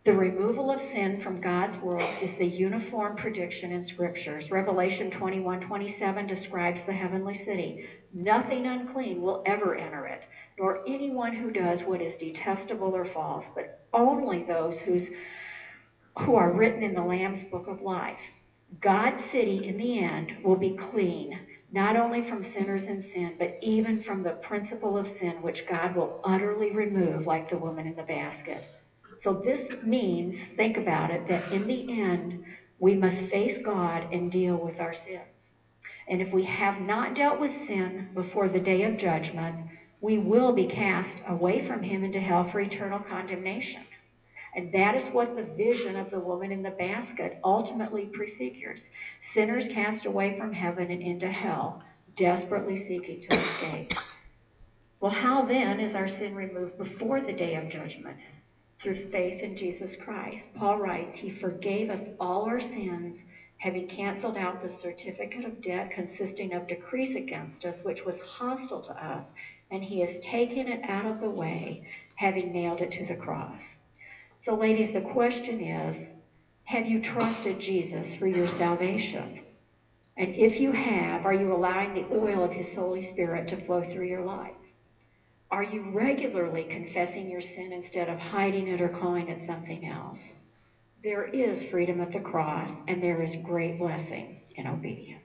The 0.03 0.13
removal 0.13 0.71
of 0.71 0.79
sin 0.93 1.21
from 1.23 1.41
God's 1.41 1.77
world 1.83 2.09
is 2.23 2.31
the 2.39 2.47
uniform 2.47 3.15
prediction 3.15 3.71
in 3.71 3.85
scriptures. 3.85 4.49
Revelation 4.49 5.11
21:27 5.11 6.27
describes 6.27 6.79
the 6.87 6.93
heavenly 6.93 7.35
city. 7.45 7.85
Nothing 8.15 8.65
unclean 8.65 9.21
will 9.21 9.43
ever 9.45 9.75
enter 9.75 10.07
it, 10.07 10.21
nor 10.57 10.81
anyone 10.87 11.35
who 11.35 11.51
does 11.51 11.83
what 11.83 12.01
is 12.01 12.15
detestable 12.19 12.95
or 12.95 13.05
false, 13.05 13.45
but 13.53 13.85
only 13.93 14.41
those 14.41 14.75
who 14.79 16.35
are 16.35 16.51
written 16.51 16.81
in 16.81 16.95
the 16.95 17.03
Lamb's 17.03 17.43
book 17.51 17.67
of 17.67 17.79
life. 17.79 18.17
God's 18.81 19.23
city 19.31 19.67
in 19.67 19.77
the 19.77 19.99
end 20.03 20.31
will 20.43 20.55
be 20.55 20.75
clean, 20.91 21.37
not 21.71 21.95
only 21.97 22.21
from 22.21 22.45
sinners 22.53 22.83
and 22.87 23.03
sin, 23.13 23.35
but 23.39 23.57
even 23.61 24.01
from 24.05 24.23
the 24.23 24.33
principle 24.33 24.97
of 24.97 25.07
sin, 25.19 25.41
which 25.41 25.65
God 25.67 25.95
will 25.95 26.21
utterly 26.23 26.71
remove, 26.71 27.25
like 27.25 27.49
the 27.49 27.57
woman 27.57 27.87
in 27.87 27.95
the 27.95 28.03
basket. 28.03 28.63
So 29.23 29.33
this 29.43 29.59
means, 29.83 30.35
think 30.57 30.77
about 30.77 31.11
it, 31.11 31.27
that 31.27 31.51
in 31.51 31.67
the 31.67 31.85
end, 31.89 32.35
we 32.79 32.95
must 32.95 33.17
face 33.31 33.57
God 33.63 34.05
and 34.11 34.31
deal 34.31 34.57
with 34.57 34.79
our 34.79 34.93
sins. 34.93 35.23
And 36.07 36.21
if 36.21 36.31
we 36.33 36.43
have 36.43 36.79
not 36.79 37.15
dealt 37.15 37.39
with 37.39 37.51
sin 37.67 38.05
before 38.13 38.49
the 38.49 38.59
day 38.59 38.83
of 38.83 38.97
judgment, 38.97 39.55
we 40.01 40.17
will 40.17 40.51
be 40.51 40.65
cast 40.65 41.21
away 41.27 41.59
from 41.65 41.81
Him 41.83 42.03
into 42.03 42.19
hell 42.19 42.43
for 42.51 42.59
eternal 42.59 42.99
condemnation. 42.99 43.81
And 44.55 44.71
that 44.71 44.95
is 44.95 45.13
what 45.13 45.35
the 45.35 45.43
vision 45.43 45.95
of 45.97 46.11
the 46.11 46.19
woman 46.19 46.51
in 46.51 46.63
the 46.63 46.71
basket 46.71 47.39
ultimately 47.43 48.09
prefigures. 48.13 48.81
Sinners 49.33 49.67
cast 49.73 50.05
away 50.05 50.37
from 50.37 50.53
heaven 50.53 50.91
and 50.91 51.01
into 51.01 51.27
hell, 51.27 51.83
desperately 52.17 52.87
seeking 52.87 53.21
to 53.29 53.37
escape. 53.37 53.91
Well, 55.01 55.11
how 55.11 55.45
then 55.45 55.79
is 55.79 55.95
our 55.95 56.07
sin 56.07 56.33
removed 56.33 56.77
before 56.77 57.21
the 57.21 57.33
day 57.33 57.55
of 57.55 57.69
judgment? 57.69 58.17
through 58.81 59.09
faith 59.11 59.41
in 59.41 59.57
Jesus 59.57 59.95
Christ. 60.03 60.47
Paul 60.55 60.77
writes, 60.77 61.19
He 61.19 61.31
forgave 61.31 61.89
us 61.89 62.07
all 62.19 62.43
our 62.43 62.59
sins, 62.59 63.17
having 63.57 63.87
canceled 63.87 64.37
out 64.37 64.61
the 64.61 64.77
certificate 64.79 65.45
of 65.45 65.61
debt 65.61 65.91
consisting 65.91 66.53
of 66.53 66.67
decrees 66.67 67.15
against 67.15 67.65
us, 67.65 67.75
which 67.83 68.05
was 68.05 68.15
hostile 68.19 68.81
to 68.81 68.91
us, 69.03 69.25
and 69.71 69.83
He 69.83 70.01
has 70.01 70.23
taken 70.23 70.67
it 70.67 70.81
out 70.87 71.05
of 71.05 71.19
the 71.19 71.29
way, 71.29 71.87
having 72.15 72.53
nailed 72.53 72.81
it 72.81 72.91
to 72.91 73.05
the 73.07 73.15
cross. 73.15 73.59
So, 74.45 74.53
ladies, 74.53 74.93
the 74.93 75.01
question 75.01 75.59
is 75.59 76.07
Have 76.65 76.85
you 76.85 77.01
trusted 77.01 77.59
Jesus 77.59 78.15
for 78.19 78.27
your 78.27 78.47
salvation? 78.59 79.41
And 80.17 80.35
if 80.35 80.61
you 80.61 80.71
have, 80.71 81.25
are 81.25 81.33
you 81.33 81.51
allowing 81.51 81.95
the 81.95 82.15
oil 82.15 82.43
of 82.43 82.51
His 82.51 82.67
Holy 82.75 83.11
Spirit 83.11 83.49
to 83.49 83.65
flow 83.65 83.81
through 83.91 84.07
your 84.07 84.23
life? 84.23 84.53
Are 85.49 85.63
you 85.63 85.89
regularly 85.91 86.67
confessing 86.69 87.27
your 87.27 87.41
sin 87.41 87.71
instead 87.83 88.07
of 88.07 88.19
hiding 88.19 88.67
it 88.67 88.81
or 88.81 88.89
calling 88.89 89.29
it 89.29 89.47
something 89.47 89.87
else? 89.87 90.19
There 91.03 91.25
is 91.25 91.69
freedom 91.71 91.99
at 91.99 92.13
the 92.13 92.19
cross, 92.19 92.69
and 92.87 93.01
there 93.01 93.23
is 93.23 93.31
great 93.43 93.79
blessing 93.79 94.41
in 94.55 94.67
obedience. 94.67 95.21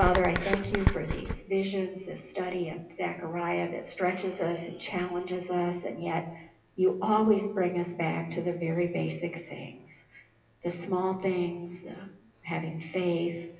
Father, 0.00 0.26
I 0.26 0.34
thank 0.34 0.74
you 0.74 0.82
for 0.94 1.04
these 1.04 1.28
visions, 1.46 2.06
this 2.06 2.18
study 2.30 2.70
of 2.70 2.78
Zechariah 2.96 3.70
that 3.70 3.86
stretches 3.90 4.32
us 4.40 4.58
and 4.58 4.80
challenges 4.80 5.44
us, 5.50 5.76
and 5.84 6.02
yet 6.02 6.26
you 6.74 6.98
always 7.02 7.42
bring 7.52 7.78
us 7.78 7.98
back 7.98 8.30
to 8.30 8.40
the 8.40 8.54
very 8.54 8.86
basic 8.86 9.46
things 9.50 9.90
the 10.64 10.86
small 10.86 11.20
things, 11.20 11.82
the 11.84 11.96
having 12.40 12.88
faith, 12.94 13.50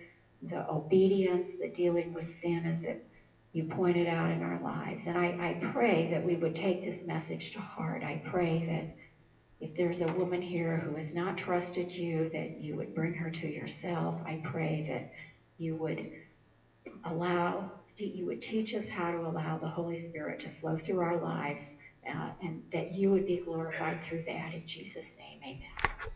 the 0.49 0.67
obedience, 0.71 1.47
the 1.61 1.69
dealing 1.69 2.15
with 2.15 2.25
sin 2.41 2.65
as 2.65 2.85
it 2.89 3.07
you 3.53 3.65
pointed 3.65 4.07
out 4.07 4.31
in 4.31 4.43
our 4.43 4.63
lives. 4.63 5.03
And 5.07 5.19
I, 5.19 5.27
I 5.27 5.71
pray 5.75 6.11
that 6.11 6.25
we 6.25 6.37
would 6.37 6.57
take 6.57 6.83
this 6.83 7.07
message 7.07 7.53
to 7.53 7.59
heart. 7.59 8.03
I 8.03 8.23
pray 8.31 8.65
that 8.65 9.67
if 9.67 9.77
there's 9.77 10.01
a 10.01 10.15
woman 10.15 10.41
here 10.41 10.79
who 10.79 10.97
has 10.97 11.13
not 11.13 11.37
trusted 11.37 11.93
you, 11.93 12.31
that 12.33 12.63
you 12.63 12.77
would 12.77 12.95
bring 12.95 13.13
her 13.13 13.31
to 13.31 13.47
yourself. 13.47 14.15
I 14.25 14.41
pray 14.51 14.87
that 14.89 15.13
you 15.59 15.77
would 15.77 16.11
allow, 17.05 17.71
you 17.97 18.27
would 18.27 18.43
teach 18.43 18.75
us 18.75 18.85
how 18.89 19.11
to 19.11 19.19
allow 19.19 19.59
the 19.59 19.69
Holy 19.69 20.09
Spirit 20.09 20.41
to 20.41 20.61
flow 20.61 20.79
through 20.85 21.01
our 21.01 21.21
lives, 21.21 21.63
uh, 22.09 22.31
and 22.43 22.63
that 22.73 22.93
you 22.93 23.11
would 23.11 23.27
be 23.27 23.43
glorified 23.45 24.01
through 24.09 24.25
that. 24.27 24.55
In 24.55 24.67
Jesus' 24.67 25.05
name, 25.19 25.41
amen. 25.43 26.11